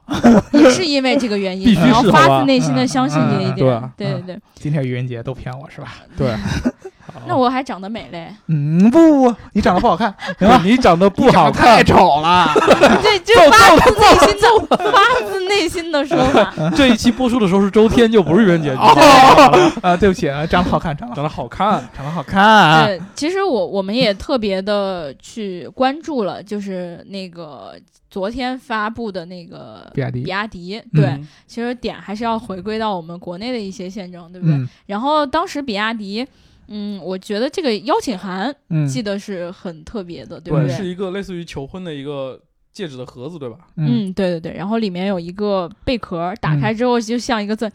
[0.52, 3.92] 也是因为这个原因，必须是吧发自内心的相信这一点。
[3.96, 5.96] 对对对对，今天愚人节都骗我是吧？
[6.16, 6.34] 对。
[7.26, 10.60] 那我还长得美嘞，嗯，不不不，你长得不好看， 行吧？
[10.64, 12.52] 你长得不好看太，丑了。
[12.56, 16.52] 对，这就发自内心的发自内心的说法。
[16.76, 18.70] 这一期播出的时候是周天，就不是愚人节。
[18.72, 22.86] 哦，啊，对不起，啊，长得好看，长得好长得好看，长得好看。
[22.86, 27.74] 对，其实我我们也特别的去关注了，就是那个
[28.10, 34.54] 昨天发布的那个比亚迪比亚迪，对，嗯其实点还是要回归到我们国内的一些现状，对不对？
[34.56, 36.26] 嗯然后当时比亚迪，
[36.68, 38.54] 嗯，我觉得这个邀请函
[38.88, 40.68] 记得是很特别的，对不对？
[40.68, 42.40] 是一个类似于求婚的一个
[42.72, 43.56] 戒指的盒子，对吧？
[43.76, 47.70] 嗯嗯，对对对，然后里面有一个贝壳，打开之后就像一个钻。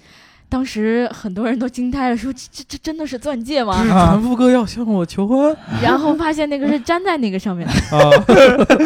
[0.50, 3.74] 当时很多人都惊呆了，说这这这真的是钻戒吗？
[3.74, 8.12] 啊船夫哥要向我求婚 然后发现那个是粘在那个上面的，啊！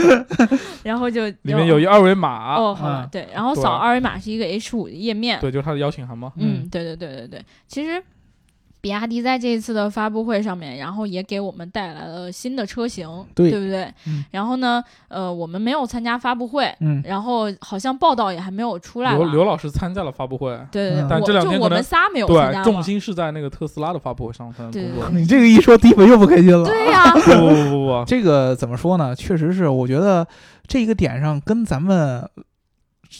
[0.83, 6.31] 然后就里面有一二维码，哦，好吧，嗯对，然后扫二维码是一个 H 五的页面，对，就是他的邀请函嘛。
[6.37, 8.01] 嗯，嗯对对对对对，其实。
[8.79, 13.91] 比亚迪在这一次的发布会上面，然后也给我们带来了新的车型，对不对？
[14.05, 24.87] 嗯然后呢，呃，我们没有参加发布会，嗯然后好像报道也还没有出来刘刘老师参加了发布会，对对对，嗯但这两天我们仨没有参，加对重心是在那个特斯拉的发布会上才能对。
[25.11, 26.65] 你这个一说，迪粉又不开心了。
[26.65, 29.15] 对 呀、不不不不不，这个怎么说呢？
[29.15, 30.27] 确实是，我觉得
[30.67, 32.29] 这个点上跟咱们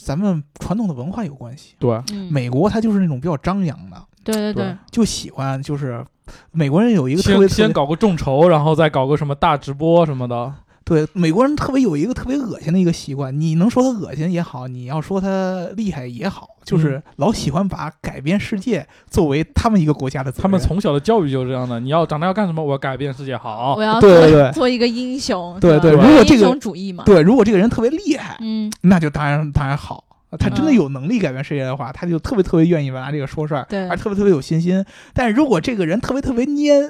[0.04, 1.76] 咱们传统的文化有关系。
[1.80, 3.98] 对，嗯，美国它就是那种比较张扬的，
[4.34, 6.06] 对对对对，就喜欢就是
[6.52, 10.54] 美国人有一个特别特别先先搞个众筹，然后再搞个什么大直播什么的。
[10.84, 20.44] 对美国人特别有一个特别恶心的一个习惯，你能说他恶心也好，你要说他厉害也好，嗯就是老喜欢把改变世界作为他们一个国家的责任。
[20.44, 22.64] 他们从小的教育就是这样的，你要长大要干什么？
[22.64, 23.36] 我要改变世界。
[23.36, 30.06] 好我，要做对对对做一个英雄，对对如果这个英雄主义嘛，对，如果这个人特别厉害，嗯，那就当然当然好。
[30.32, 34.84] 他真的嗯有能力改变世界的话，他就特别特别愿意拿这个说事儿，对而特别特别有信心。
[35.14, 36.90] 但是如果这个人特别特别蔫，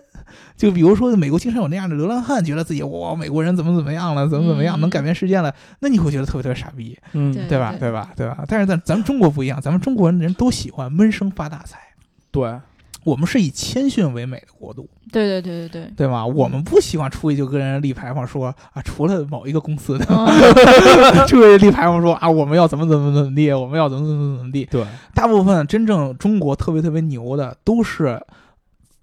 [0.55, 7.75] 就比如说美国经常有那样的流浪汉，觉得自己哇美国人怎么怎么样了，怎么怎么样嗯能改变世界了，那你会觉得特别特别傻逼，嗯，对对吧？
[7.79, 8.09] 对吧？
[8.15, 8.43] 对吧？
[8.47, 11.79] 但是咱咱们中国不一样，咱们中国人人都喜欢闷声发大财。
[12.31, 12.53] 对，
[13.03, 16.25] 我们是以谦逊为美的国度，对对对对对，对吗？
[16.25, 20.27] 我们不喜欢出去就跟人立牌坊说啊，除了某一个公司的，嗯
[21.27, 24.65] 出去立牌坊说啊，我们要怎么怎么怎么地，我们要怎么怎么怎么地。
[24.65, 28.21] 对，大部分真正中国特别特别牛的，都是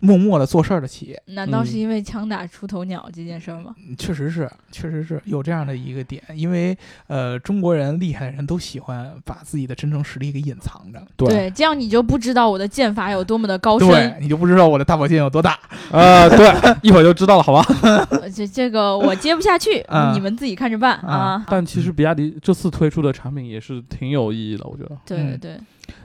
[0.00, 1.22] 默默的做事儿的企业。
[1.26, 3.74] 难道是嗯因为枪打出头鸟这件事儿吗？
[3.88, 6.76] 嗯确实是，确实是有这样的一个点，因为
[7.06, 14.16] 呃，中国人厉害的人都喜欢把自己的真正实力给隐藏着，对，这样你就不知道我的剑法有多么的高对深。
[14.20, 15.58] 你就不知道我的大宝剑有多大。
[15.90, 17.64] 呃，对，一会儿就知道了，好吧？
[18.10, 21.44] 呃这这个我接不下去，嗯你们自己看着办啊。
[21.48, 24.96] 但其实比亚迪这次推出的产品也是挺有意义的，我觉得。
[25.06, 25.56] 对对嗯对，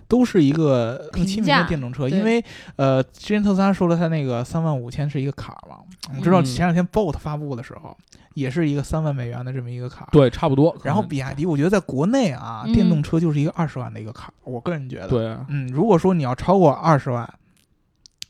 [0.10, 2.44] 都是一个更亲民的电动车，因为
[2.76, 5.78] 呃，之前特斯拉说了，它那个三万五千是一个坎儿嘛。
[6.10, 7.96] 我们知道嗯前两天 Bolt 发布的时候，
[8.34, 10.10] 也是一个三万美元的这么一个坎儿。。
[10.12, 10.76] 对，差不多。
[10.84, 14.34] 然后比亚迪，我觉得在国内啊，嗯电动车就是一个二十万的一个坎儿。
[14.44, 17.32] 我个人觉得，，对，嗯，如果说你要超过二十万，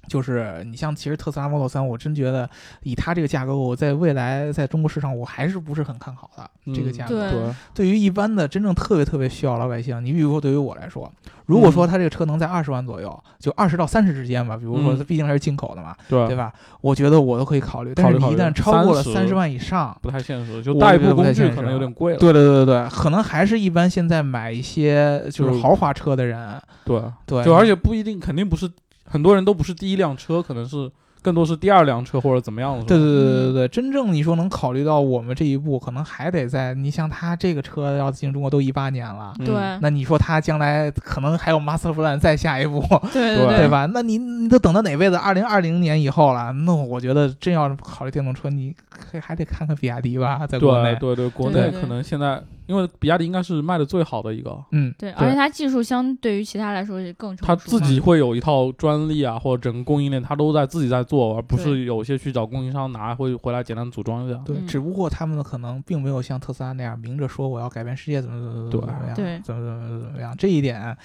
[0.10, 2.50] 就是你像其实特斯拉 Model 3，我真觉得
[2.82, 7.32] 以它这个价格，我在未来在中国市场我还是不是很看好的、这个嗯价格。
[7.32, 11.10] 对对，于一般的真正特别特别需要老百姓，你比如说对于我来说，
[11.46, 16.52] 如果说嗯它这个车能在二十万左右，就二十到三十之间吧，比如说嗯它毕竟还是进口的嘛，对对吧？
[16.82, 17.94] 我觉得我都可以考虑。
[17.96, 22.20] 但是你一旦超过了三十万以上，不太现实，就代步工具可能有点贵了。
[22.20, 28.70] 对对对对对，可能还是一般现在买一些就是豪华车的人，对对，就而且不一定，肯定不是
[29.10, 30.90] 很多人都不是第一辆车，可能是
[31.22, 32.86] 更多是第二辆车或者怎么样的。
[32.86, 42.80] 对对对对对真正你说能考虑到我们这一步，可能还得在你像他这个车要进中国都一八年了，嗯对那你说他将来可能还有 Master Plan 再下一步，
[43.12, 43.68] 对对对？
[43.68, 43.86] 吧？
[43.94, 45.18] 那你你都等到哪辈子？
[45.18, 48.74] 二零二零年以后了，那我觉得真要是考虑电动车，你
[49.10, 50.96] 还还得看看比亚迪吧，在国内。
[50.96, 57.56] 对对对，国内可能现在因为比亚迪应该是卖的最好的一个，嗯，对，而且它技术相对于其他来说是更成熟它。
[57.56, 64.40] 自己会有一套专利啊，或者整个供应链它都在自己在做，而不是有些去找供应商拿，会回来简单组装一下。
[64.46, 70.36] 对，嗯只不过他们可能并没有像特斯拉那样明着说我要改变世界，怎么怎么怎么怎么样，对怎么怎么怎么样。
[70.38, 70.96] 这一点，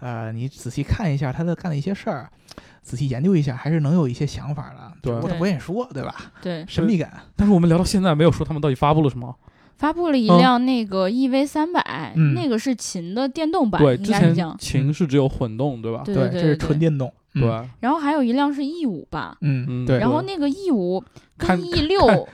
[0.00, 2.28] 呃，你仔细看一下他在干的一些事儿，
[2.82, 4.92] 仔细研究一下，还是能有一些想法的。
[5.00, 6.14] 对我不过他对不愿意说，对吧？
[6.42, 7.10] 对神秘感。
[7.36, 9.34] 但是我们聊到现在没有说他们到底发布了什么。
[9.78, 14.56] 发布了一嗯辆那个 EV 三百、嗯那个是秦的电动版，对，应之前该是这样。
[14.60, 16.02] 秦是只有混动，对吧？
[16.04, 17.12] 对这是纯电动。
[17.34, 19.98] 嗯，对，然后还有一辆是 E 五吧，嗯，嗯对。
[19.98, 21.02] 然后那个 E 五
[21.36, 22.28] 跟 E 六，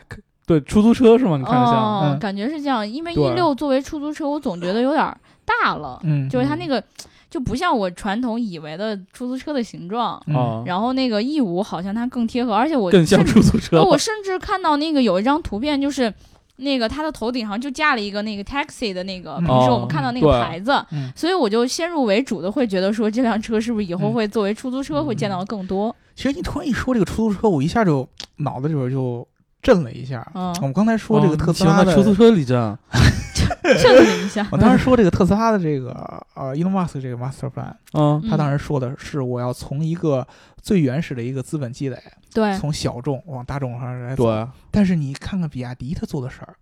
[0.45, 1.39] 对，出租车是吗？
[1.39, 6.83] 你看一下，哦，嗯感觉是这样，因为 E 六作为出租车，我总觉得有点儿大了，嗯，就是它那个
[7.31, 10.23] 就不像我传统以为的出租车的形状。
[10.65, 13.85] 然后那个 E 五好像它更贴合，而且我更像甚至出租车哦。
[13.85, 16.13] 我甚至看到那个有一张图片，就是
[16.57, 25.95] 那个它的头顶上就架了一个那个 taxi 的那个，嗯平时我们看到那个牌子，嗯所以我就先入为主的会觉得说这辆车是不是以后嗯会作为出租车会见到的更多？
[26.17, 28.09] 其实你突然一说这个出租车，我一下就
[28.39, 29.27] 脑子里边就
[29.63, 30.27] 震了一下。
[30.35, 32.79] 嗯我们刚才说这个哦特斯拉的，出租车里震，
[33.83, 34.47] 震了一下。
[34.51, 35.91] 我当时说这个特斯拉的这个
[36.35, 40.27] 呃，Elon Musk 这个 Master Plan，嗯他当时说的是我要从一个
[40.61, 41.99] 最原始的一个资本积累，
[42.33, 44.25] 对从小众往大众上来走。
[44.25, 46.55] 对，但是你看看比亚迪他做的事儿，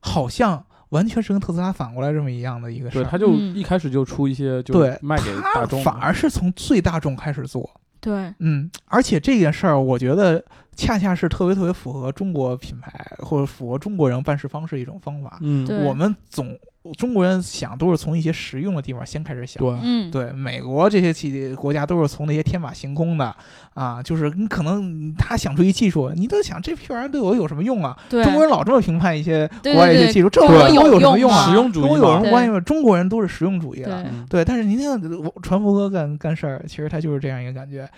[0.00, 3.08] 好像完全是跟特斯拉反过来这么一样的一个事对，儿。
[3.08, 7.68] 他就嗯一开始就出一些，就对卖给大他众，反而是从最大众开始做。
[8.02, 8.34] 对。
[8.40, 10.44] 嗯，而且这件事儿，我觉得
[10.76, 15.38] 恰恰是特别特别符合中国品牌或者符合中国人办事方式一种方法。
[15.40, 16.58] 嗯，我们总
[16.98, 19.62] 中国人想都是从一些实用的地方先开始想。
[19.62, 23.34] 对，嗯，对，美国这些企国家都是从那些天马行空的
[23.74, 27.96] 啊，就是你可能他想出一技术，你都想这批玩意儿对我有什么用啊？
[28.08, 31.48] 对中国人老这么评判一些国外一些技术，这对跟我有什么用啊？
[31.48, 32.58] 实用主义跟我有什么关系吗？
[32.60, 34.04] 中国人都是实用主义的。
[34.28, 37.88] 对但是您看我传福哥干干事儿，其实他就是这样一个感觉。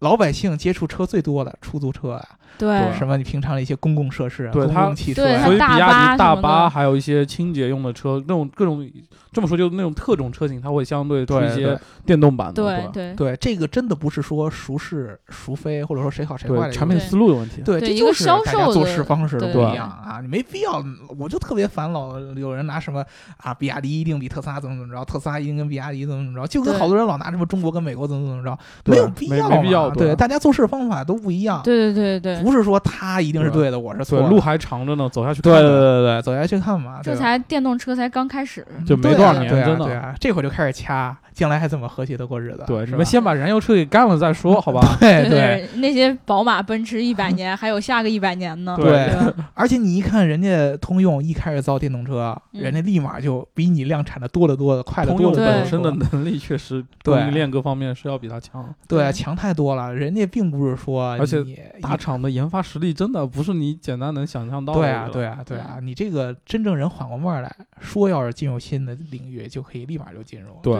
[0.00, 2.28] 老百姓接触车最多的出租车啊，
[2.58, 2.92] 对。
[2.98, 8.88] 什么你平常的一些公共设施啊，公共汽车呀所以比亚迪大巴还有一些清洁用的车，那种各种
[9.32, 12.90] 这么说就是那种特种车型，它会相对出一些电动版的，对吧？
[12.92, 13.14] 对。
[13.14, 17.62] 对，这个真的不是说孰是孰非，或者说谁好谁坏的产品思路有问题。
[17.62, 20.20] 对，对一个这就是销大家做事方式都不一样啊！
[20.20, 20.82] 你没必要，
[21.18, 23.04] 我就特别烦老有人拿什么
[23.36, 35.70] 啊，比亚迪一定比特斯拉怎么怎么着，特斯拉一定跟比亚迪怎么怎么着，就跟好多人老拿什么中国跟美国怎么怎么着，没有必要没没必要对啊大家做事方法都不一样，对对对对，不是说他一定是对的，我是错对，的，路还长着呢，走下去看对对。
[35.70, 38.66] 对对，走下去看嘛，这才电动车才刚开始。
[38.86, 42.64] 就没多少年对啊真的对啊，这会儿就开始掐，将来还怎么和谐的过日子？
[42.66, 44.96] 对，你们先把燃油车给干了再说， 好吧？
[45.00, 48.76] 对对，那些宝马、奔驰一百年，还有下个一百年呢。
[48.78, 49.10] 对？
[49.54, 58.68] 而且你一看人家通用一开始造电动车，嗯人家立马就比你量产的多得多的，快得通用多得多得对本身的能力确实对供应链各方面是要比它强。
[58.86, 59.79] 对强太多了。
[59.88, 64.80] 人家并不是说而且你大厂的研发实力真的不是你简单能想象到的。
[64.80, 70.58] 对啊，对啊，对啊，你这个真正人缓过味儿来说，要是进入新的领域，就可以立马就进入。
[70.62, 70.76] 对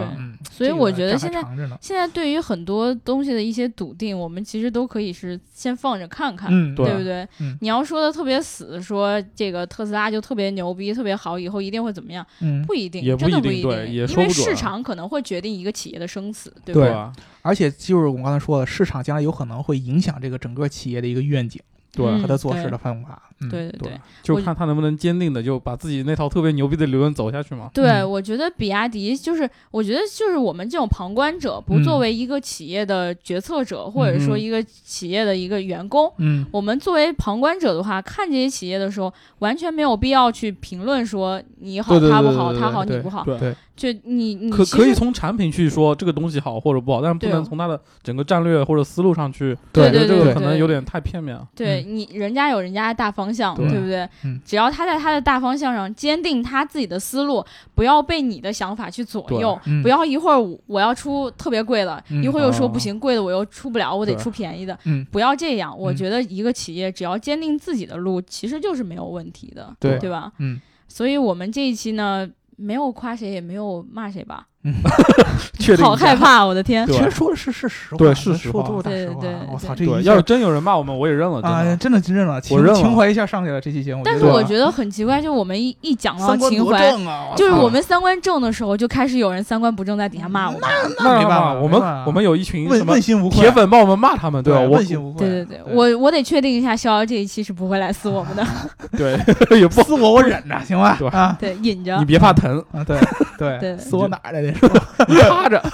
[0.51, 1.41] 所以我觉得现在。
[1.81, 7.27] 现在对于很多东西的一些笃定，我们其实都可以是先放着看看，嗯，对对不对？
[7.41, 12.27] 嗯你要说的特别死，说这个特斯拉就特别牛逼、特别好，以后一定会怎么样？
[12.41, 13.71] 嗯，不一定，也不真的不一定
[14.09, 17.13] 因为市场可能会决定一个企业的生死，对不对吧？
[17.43, 21.61] 而且就是我们刚才说的，市场将来有可能会影响这个整个企业的一个愿景
[21.93, 23.23] 对嗯和他做事的方法。
[23.43, 27.71] 嗯，对对对，就我看他能不能坚定的就把自己那套特别牛逼的理论走下去嘛。
[27.73, 43.25] 对，嗯我觉得比亚迪就是，我觉得就是我们这种旁观者，不嗯作为一个企业的决策者，或者说嗯一个企业的一个员工，嗯，我们作为旁观者的话，看这些企业的时候，完全没有必要去评论说你好他不好，他好你不好。
[43.25, 49.57] 对对，就你你可可以从产品去说这个东西好或者不好，但是不能从它的整个战略或者思路上去。
[49.73, 51.49] 对我觉得这个对对可能有点太片面了。
[51.55, 54.07] 对你人家有人家的大方向，对对不对？
[54.25, 57.43] 嗯只要他在他的大方向上坚定他自己的思路，
[57.75, 59.59] 不要被你的想法去左右。
[59.65, 64.79] 嗯不要一会儿我我要出特别贵的，嗯一会儿又说哦不行，贵的我又出不了，我得出便宜的。
[64.85, 70.31] 嗯，不要这样，我嗯觉得一个企业只要坚定自己的路，其实就是没有问题的，对对吧？
[70.37, 72.29] 嗯，所以我们这一期呢，
[72.61, 74.50] 没有夸谁，也没有骂谁吧？
[75.59, 76.87] 确定好害怕，我的天！
[76.87, 79.31] 其实说的是是实话，对是实说话对都是大实话对。
[79.51, 81.41] 我操，对要是真有人骂我们，我也认了。
[81.41, 84.03] 真啊，的真的真认了我认了情怀一下上去了，这期节目。
[84.05, 86.93] 但是我觉得很奇怪，就我们一一讲到情怀，
[87.37, 90.69] 就是我们三观正的时候，就开始有人三观不正在底下骂我们。
[90.99, 94.61] 那没办法我们我们有一群什么问问心无愧，铁粉帮我们骂他们，对吧？
[94.61, 95.27] 我问心无愧。
[95.27, 98.47] 对对对，我我得确定一下，逍遥这一期是不会来撕我们的，
[98.99, 99.19] 对
[99.59, 100.97] 也不撕我我忍着，行吧？
[100.99, 102.05] 对啊对，忍着你。
[102.05, 102.99] 别怕疼，啊，对
[103.39, 104.50] 对对撕我哪来的？
[105.29, 105.63] 趴着。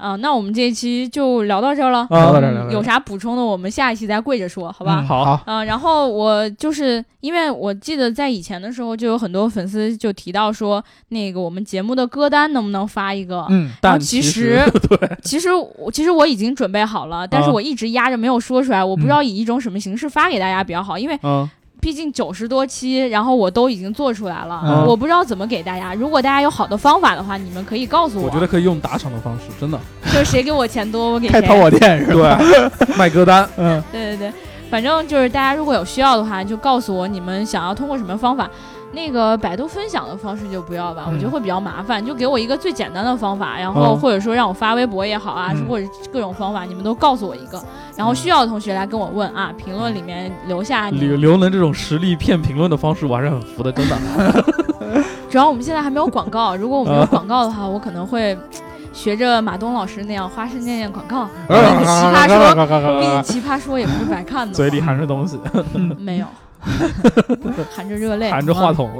[0.00, 2.06] 啊，那我们这一期就聊到这儿了。
[2.08, 2.70] 聊到这儿聊到这儿。
[2.70, 5.00] 嗯有啥补充的，我们下一期再跪着说，好吧？
[5.00, 5.24] 嗯好。
[5.26, 13.44] 好，嗯，然后我就是因为我记得在以前的时候，就有很多粉丝就提到说，那个我们节目的歌单能不能发一个？
[13.50, 15.18] 嗯然后但其实 对。
[15.22, 17.52] 其实我其实我已经准备好了，但是啊。
[17.52, 21.46] 我一直压着没有说出来，我不知道以一种什么形式发给大家比较好，因为嗯
[21.90, 25.92] 毕竟九十多期，然后我都已经做出来了，嗯我不知道怎么给大家。
[25.92, 31.32] 如果大家有好的方法的话，你们可以告诉我我觉得可以用打赏的方式，真的就是谁给我钱多，我给谁。
[31.40, 32.38] 开淘宝店是吧？
[32.38, 34.32] 对 卖歌单，嗯对对对，
[34.70, 38.48] 反正就是大家如果有需要的话，就告诉我你们想要通过什么方法。
[38.92, 42.04] 那个百度分享的方式就不要吧，嗯我觉得会比较麻烦。
[42.04, 47.62] 就给我一个最简单的方法，然后嗯或者说让我发微博也好啊，嗯或者各种方法，你们都告诉我一个。
[48.00, 54.44] 然后需要的同学来跟我问啊，评论里面留下你刘刘能这种实力骗评论的方式，我还是很服的，真的。
[55.28, 58.34] 主要我们现在还没有广告，如果我们有广告的话，我可能会
[58.90, 61.26] 学着马东老师那样花式念念广告。
[61.46, 64.54] 毕竟奇葩说， 毕竟奇葩说也不是白看的嘛。
[64.54, 65.38] 嘴里含着东西，
[65.98, 66.26] 没有，
[67.74, 68.90] 含着热泪，含着话筒，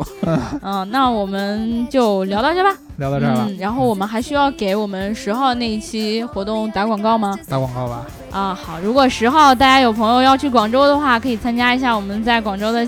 [0.63, 2.75] 嗯，那我们就聊到这吧。
[2.97, 7.39] 聊到这嗯，然后我们还需要给我们十号那一期活动打广告吗？
[7.49, 8.07] 打广告吧。
[8.31, 12.87] 啊，好，如果十号大家有朋友要去广州的话，可以参加一下我们在广州的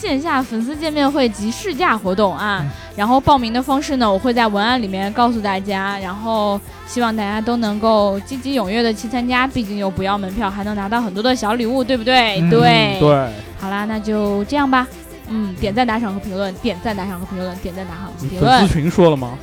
[0.00, 2.60] 线下粉丝见面会及试驾活动啊。
[2.62, 5.98] 嗯然后报名的方式呢，我会在文案里面告诉大家。
[6.00, 12.38] 然后希望大家都能够积极踊跃的去参加，毕竟又不要门票，还能拿到很多的小礼物，对不对？
[12.40, 12.98] 嗯对。
[13.00, 13.28] 对，
[13.58, 14.86] 好啦，那就这样吧。
[15.28, 18.74] 嗯，点赞、打赏和评论，点赞、打赏和评论，点赞、打赏和评论粉丝。
[18.74, 19.38] 群说了吗？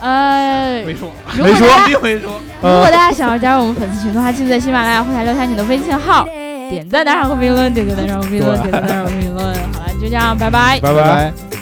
[0.00, 2.30] 嗯呃，没说，如果大家并没说。
[2.62, 6.26] 如果大家想要加入我们粉丝群的话，记得在喜马拉雅后台留下你的微信号，
[6.72, 9.54] 点赞、打赏和评论，点赞、打赏和评论，点赞、打赏和评论。
[9.72, 10.80] 好了，就这样，拜拜。
[10.80, 11.61] 拜拜。